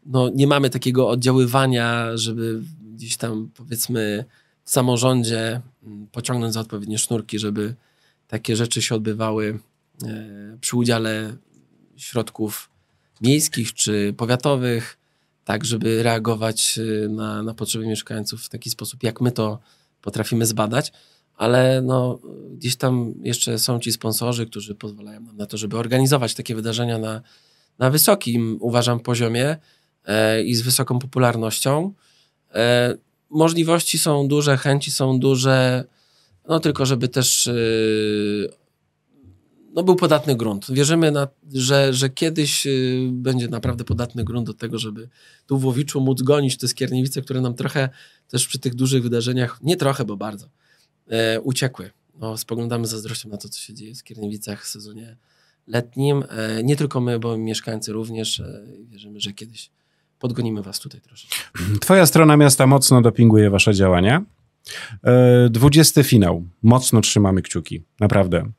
No, 0.05 0.29
nie 0.35 0.47
mamy 0.47 0.69
takiego 0.69 1.09
oddziaływania, 1.09 2.17
żeby 2.17 2.61
gdzieś 2.95 3.17
tam 3.17 3.49
powiedzmy 3.55 4.25
w 4.63 4.71
samorządzie 4.71 5.61
mm, 5.83 6.07
pociągnąć 6.11 6.53
za 6.53 6.59
odpowiednie 6.59 6.97
sznurki, 6.97 7.39
żeby 7.39 7.75
takie 8.27 8.55
rzeczy 8.55 8.81
się 8.81 8.95
odbywały 8.95 9.59
e, 10.03 10.57
przy 10.61 10.77
udziale 10.77 11.35
środków 11.97 12.69
miejskich 13.21 13.73
czy 13.73 14.13
powiatowych, 14.17 14.97
tak 15.43 15.65
żeby 15.65 16.03
reagować 16.03 16.79
e, 16.79 17.09
na, 17.09 17.43
na 17.43 17.53
potrzeby 17.53 17.87
mieszkańców 17.87 18.41
w 18.41 18.49
taki 18.49 18.69
sposób, 18.69 19.03
jak 19.03 19.21
my 19.21 19.31
to 19.31 19.59
potrafimy 20.01 20.45
zbadać, 20.45 20.91
ale 21.35 21.81
no, 21.81 22.19
gdzieś 22.51 22.75
tam 22.75 23.13
jeszcze 23.21 23.59
są 23.59 23.79
ci 23.79 23.91
sponsorzy, 23.91 24.45
którzy 24.45 24.75
pozwalają 24.75 25.19
nam 25.21 25.37
na 25.37 25.45
to, 25.45 25.57
żeby 25.57 25.77
organizować 25.77 26.33
takie 26.33 26.55
wydarzenia 26.55 26.97
na, 26.97 27.21
na 27.79 27.89
wysokim, 27.89 28.57
uważam, 28.61 28.99
poziomie 28.99 29.57
e, 30.05 30.43
i 30.43 30.55
z 30.55 30.61
wysoką 30.61 30.99
popularnością. 30.99 31.93
E, 32.53 32.95
możliwości 33.29 33.99
są 33.99 34.27
duże, 34.27 34.57
chęci 34.57 34.91
są 34.91 35.19
duże, 35.19 35.83
no 36.47 36.59
tylko, 36.59 36.85
żeby 36.85 37.07
też 37.07 37.45
yy, 37.45 38.58
no, 39.73 39.83
był 39.83 39.95
podatny 39.95 40.35
grunt. 40.35 40.71
Wierzymy, 40.71 41.11
na, 41.11 41.27
że, 41.53 41.93
że 41.93 42.09
kiedyś 42.09 42.65
yy, 42.65 43.09
będzie 43.11 43.47
naprawdę 43.47 43.83
podatny 43.83 44.23
grunt 44.23 44.47
do 44.47 44.53
tego, 44.53 44.79
żeby 44.79 45.09
tu 45.47 45.57
w 45.57 45.65
Łowiczu 45.65 46.01
móc 46.01 46.21
gonić 46.21 46.57
te 46.57 46.67
skierniewice, 46.67 47.21
które 47.21 47.41
nam 47.41 47.53
trochę 47.53 47.89
też 48.27 48.47
przy 48.47 48.59
tych 48.59 48.75
dużych 48.75 49.03
wydarzeniach, 49.03 49.59
nie 49.63 49.77
trochę, 49.77 50.05
bo 50.05 50.17
bardzo, 50.17 50.49
yy, 51.07 51.41
uciekły. 51.41 51.91
No, 52.19 52.37
spoglądamy 52.37 52.87
z 52.87 52.89
zazdrością 52.89 53.29
na 53.29 53.37
to, 53.37 53.49
co 53.49 53.59
się 53.59 53.73
dzieje 53.73 53.93
w 53.93 53.97
Skierniewicach 53.97 54.63
w 54.63 54.67
sezonie 54.67 55.17
letnim. 55.67 56.23
E, 56.29 56.63
nie 56.63 56.75
tylko 56.75 57.01
my, 57.01 57.19
bo 57.19 57.37
mieszkańcy 57.37 57.93
również. 57.93 58.39
E, 58.39 58.63
wierzymy, 58.89 59.19
że 59.19 59.33
kiedyś 59.33 59.71
podgonimy 60.19 60.61
was 60.61 60.79
tutaj 60.79 61.01
troszeczkę. 61.01 61.37
Twoja 61.81 62.05
strona 62.05 62.37
miasta 62.37 62.67
mocno 62.67 63.01
dopinguje 63.01 63.49
wasze 63.49 63.73
działania. 63.73 64.23
E, 65.03 65.49
dwudziesty 65.49 66.03
finał. 66.03 66.43
Mocno 66.63 67.01
trzymamy 67.01 67.41
kciuki. 67.41 67.83
Naprawdę. 67.99 68.51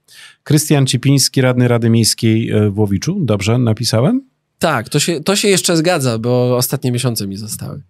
Krystian 0.42 0.86
Cipiński, 0.86 1.40
radny 1.40 1.68
Rady 1.68 1.90
Miejskiej 1.90 2.50
e, 2.50 2.70
w 2.70 2.78
Łowiczu. 2.78 3.18
Dobrze 3.20 3.58
napisałem? 3.58 4.30
Tak, 4.58 4.88
to 4.88 5.00
się, 5.00 5.20
to 5.20 5.36
się 5.36 5.48
jeszcze 5.48 5.76
zgadza, 5.76 6.18
bo 6.18 6.56
ostatnie 6.56 6.92
miesiące 6.92 7.26
mi 7.26 7.36
zostały. 7.36 7.82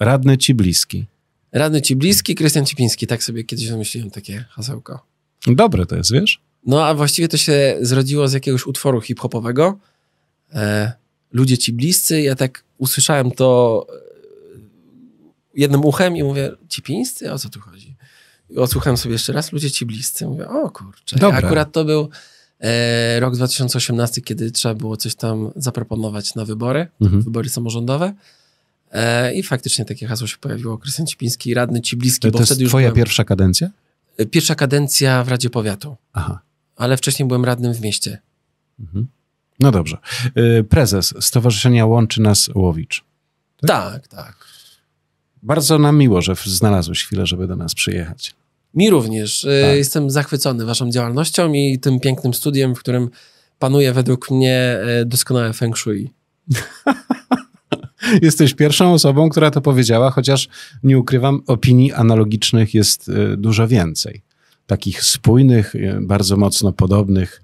Radny 0.00 0.38
ci 0.38 0.54
bliski. 0.54 1.06
Radny 1.52 1.82
ci 1.82 1.96
bliski, 1.96 2.34
Krystian 2.34 2.66
Cipiński. 2.66 3.06
Tak 3.06 3.22
sobie 3.24 3.44
kiedyś 3.44 3.68
wymyśliłem 3.68 4.10
takie 4.10 4.44
hasełko. 4.50 5.06
Dobre 5.46 5.86
to 5.86 5.96
jest, 5.96 6.12
wiesz? 6.12 6.40
No, 6.66 6.86
a 6.86 6.94
właściwie 6.94 7.28
to 7.28 7.36
się 7.36 7.76
zrodziło 7.80 8.28
z 8.28 8.32
jakiegoś 8.32 8.66
utworu 8.66 9.00
hip-hopowego. 9.00 9.78
E, 10.52 10.92
ludzie 11.32 11.58
ci 11.58 11.72
bliscy. 11.72 12.22
Ja 12.22 12.36
tak 12.36 12.64
usłyszałem 12.78 13.30
to 13.30 13.86
jednym 15.60 15.84
uchem 15.84 16.16
i 16.16 16.22
mówię, 16.22 16.50
ci 16.68 16.82
pińscy? 16.82 17.32
O 17.32 17.38
co 17.38 17.48
tu 17.48 17.60
chodzi? 17.60 17.96
I 18.50 18.56
odsłuchałem 18.56 18.96
sobie 18.96 19.12
jeszcze 19.12 19.32
raz, 19.32 19.52
ludzie 19.52 19.70
ci 19.70 19.86
bliscy. 19.86 20.26
Mówię, 20.26 20.48
o 20.48 20.70
kurczę. 20.70 21.16
Dobra. 21.16 21.38
Akurat 21.38 21.72
to 21.72 21.84
był 21.84 22.08
E, 22.62 23.20
rok 23.20 23.34
2018, 23.36 24.20
kiedy 24.22 24.50
trzeba 24.50 24.74
było 24.74 24.96
coś 24.96 25.14
tam 25.14 25.50
zaproponować 25.56 26.34
na 26.34 26.44
wybory, 26.44 26.88
Mhm. 27.00 27.22
wybory 27.22 27.48
samorządowe. 27.48 28.14
E, 28.92 29.34
I 29.34 29.42
faktycznie 29.42 29.84
takie 29.84 30.06
hasło 30.06 30.26
się 30.26 30.36
pojawiło. 30.36 30.78
Krystian 30.78 31.06
Cipiński, 31.06 31.54
radny 31.54 31.80
ci 31.80 31.96
bliski, 31.96 32.28
bo 32.28 32.32
To 32.32 32.38
jest 32.38 32.52
wtedy 32.52 32.62
już 32.62 32.70
twoja 32.70 32.86
byłem, 32.88 32.96
pierwsza 32.96 33.24
kadencja? 33.24 33.70
pierwsza 34.30 34.54
kadencja 34.54 35.24
w 35.24 35.28
Radzie 35.28 35.50
Powiatu, 35.50 35.96
Aha. 36.12 36.40
ale 36.76 36.96
wcześniej 36.96 37.28
byłem 37.28 37.44
radnym 37.44 37.74
w 37.74 37.80
mieście. 37.80 38.18
Mhm. 38.80 39.06
No 39.60 39.70
dobrze. 39.70 39.96
Y, 40.60 40.64
Prezes 40.64 41.14
Stowarzyszenia 41.20 41.86
Łączy 41.86 42.20
Nas 42.22 42.50
Łowicz. 42.54 43.04
Tak, 43.66 44.08
tak. 44.08 44.39
Bardzo 45.42 45.78
nam 45.78 45.98
miło, 45.98 46.22
że 46.22 46.34
znalazłeś 46.44 47.04
chwilę, 47.04 47.26
żeby 47.26 47.46
do 47.46 47.56
nas 47.56 47.74
przyjechać. 47.74 48.34
Mi 48.74 48.90
również. 48.90 49.44
E, 49.44 49.62
Tak. 49.62 49.76
Jestem 49.76 50.10
zachwycony 50.10 50.64
waszą 50.64 50.90
działalnością 50.90 51.52
i 51.52 51.78
tym 51.78 52.00
pięknym 52.00 52.34
studiem, 52.34 52.74
w 52.74 52.78
którym 52.78 53.10
panuje 53.58 53.92
według 53.92 54.30
mnie 54.30 54.56
e, 54.56 55.04
doskonałe 55.04 55.52
feng 55.52 55.78
shui. 55.78 56.10
Jesteś 58.22 58.54
pierwszą 58.54 58.92
osobą, 58.92 59.28
która 59.28 59.50
to 59.50 59.60
powiedziała, 59.60 60.10
chociaż 60.10 60.48
nie 60.82 60.98
ukrywam, 60.98 61.42
opinii 61.46 61.92
analogicznych 61.92 62.74
jest 62.74 63.08
y, 63.08 63.36
dużo 63.36 63.68
więcej. 63.68 64.22
Takich 64.66 65.02
spójnych, 65.02 65.74
bardzo 66.00 66.36
mocno 66.36 66.72
podobnych. 66.72 67.42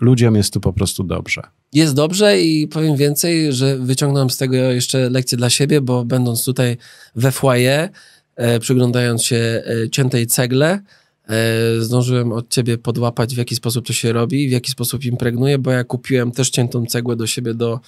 Ludziom 0.00 0.34
jest 0.34 0.52
tu 0.52 0.60
po 0.60 0.72
prostu 0.72 1.04
dobrze. 1.04 1.42
Jest 1.72 1.94
dobrze 1.94 2.40
i 2.40 2.68
powiem 2.68 2.96
więcej, 2.96 3.52
że 3.52 3.78
wyciągnąłem 3.78 4.30
z 4.30 4.36
tego 4.36 4.56
jeszcze 4.56 5.10
lekcję 5.10 5.38
dla 5.38 5.50
siebie, 5.50 5.80
bo 5.80 6.04
będąc 6.04 6.44
tutaj 6.44 6.76
we 7.14 7.32
foyer, 7.32 7.90
e, 8.36 8.60
przyglądając 8.60 9.24
się 9.24 9.36
e, 9.36 9.90
ciętej 9.90 10.26
cegle, 10.26 10.80
e, 11.28 11.80
zdążyłem 11.80 12.32
od 12.32 12.48
ciebie 12.48 12.78
podłapać, 12.78 13.34
w 13.34 13.38
jaki 13.38 13.54
sposób 13.54 13.86
to 13.86 13.92
się 13.92 14.12
robi, 14.12 14.48
w 14.48 14.52
jaki 14.52 14.70
sposób 14.70 15.04
impregnuje, 15.04 15.58
bo 15.58 15.70
ja 15.70 15.84
kupiłem 15.84 16.32
też 16.32 16.50
ciętą 16.50 16.86
cegłę 16.86 17.16
do 17.16 17.26
siebie 17.26 17.54
do 17.54 17.80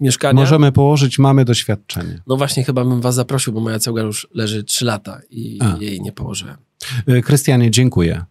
mieszkania. 0.00 0.40
Możemy 0.40 0.72
położyć, 0.72 1.18
mamy 1.18 1.44
doświadczenie. 1.44 2.22
No 2.26 2.36
właśnie, 2.36 2.64
chyba 2.64 2.84
bym 2.84 3.00
was 3.00 3.14
zaprosił, 3.14 3.52
bo 3.52 3.60
moja 3.60 3.78
cegła 3.78 4.00
już 4.00 4.28
leży 4.34 4.64
3 4.64 4.84
lata 4.84 5.20
i 5.30 5.58
A. 5.60 5.76
jej 5.80 6.00
nie 6.00 6.12
położyłem. 6.12 6.56
Krystianie, 7.24 7.70
dziękuję. 7.70 8.24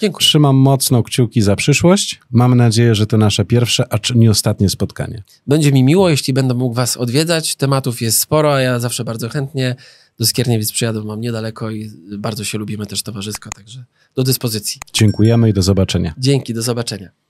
Dziękuję. 0.00 0.26
Trzymam 0.26 0.56
mocno 0.56 1.02
kciuki 1.02 1.42
za 1.42 1.56
przyszłość. 1.56 2.20
Mam 2.30 2.54
nadzieję, 2.54 2.94
że 2.94 3.06
to 3.06 3.16
nasze 3.16 3.44
pierwsze, 3.44 3.92
a 3.92 3.98
czy 3.98 4.18
nie 4.18 4.30
ostatnie 4.30 4.68
spotkanie. 4.68 5.22
Będzie 5.46 5.72
mi 5.72 5.84
miło, 5.84 6.10
jeśli 6.10 6.32
będę 6.32 6.54
mógł 6.54 6.74
was 6.74 6.96
odwiedzać. 6.96 7.56
Tematów 7.56 8.02
jest 8.02 8.18
sporo, 8.18 8.54
a 8.54 8.60
ja 8.60 8.78
zawsze 8.78 9.04
bardzo 9.04 9.28
chętnie 9.28 9.76
do 10.18 10.26
Skierniewic 10.26 10.72
przyjadę, 10.72 11.04
mam 11.04 11.20
niedaleko 11.20 11.70
i 11.70 11.90
bardzo 12.18 12.44
się 12.44 12.58
lubimy 12.58 12.86
też 12.86 13.02
towarzysko, 13.02 13.50
także 13.50 13.84
do 14.14 14.22
dyspozycji. 14.22 14.80
Dziękujemy 14.92 15.48
i 15.50 15.52
do 15.52 15.62
zobaczenia. 15.62 16.14
Dzięki, 16.18 16.54
do 16.54 16.62
zobaczenia. 16.62 17.23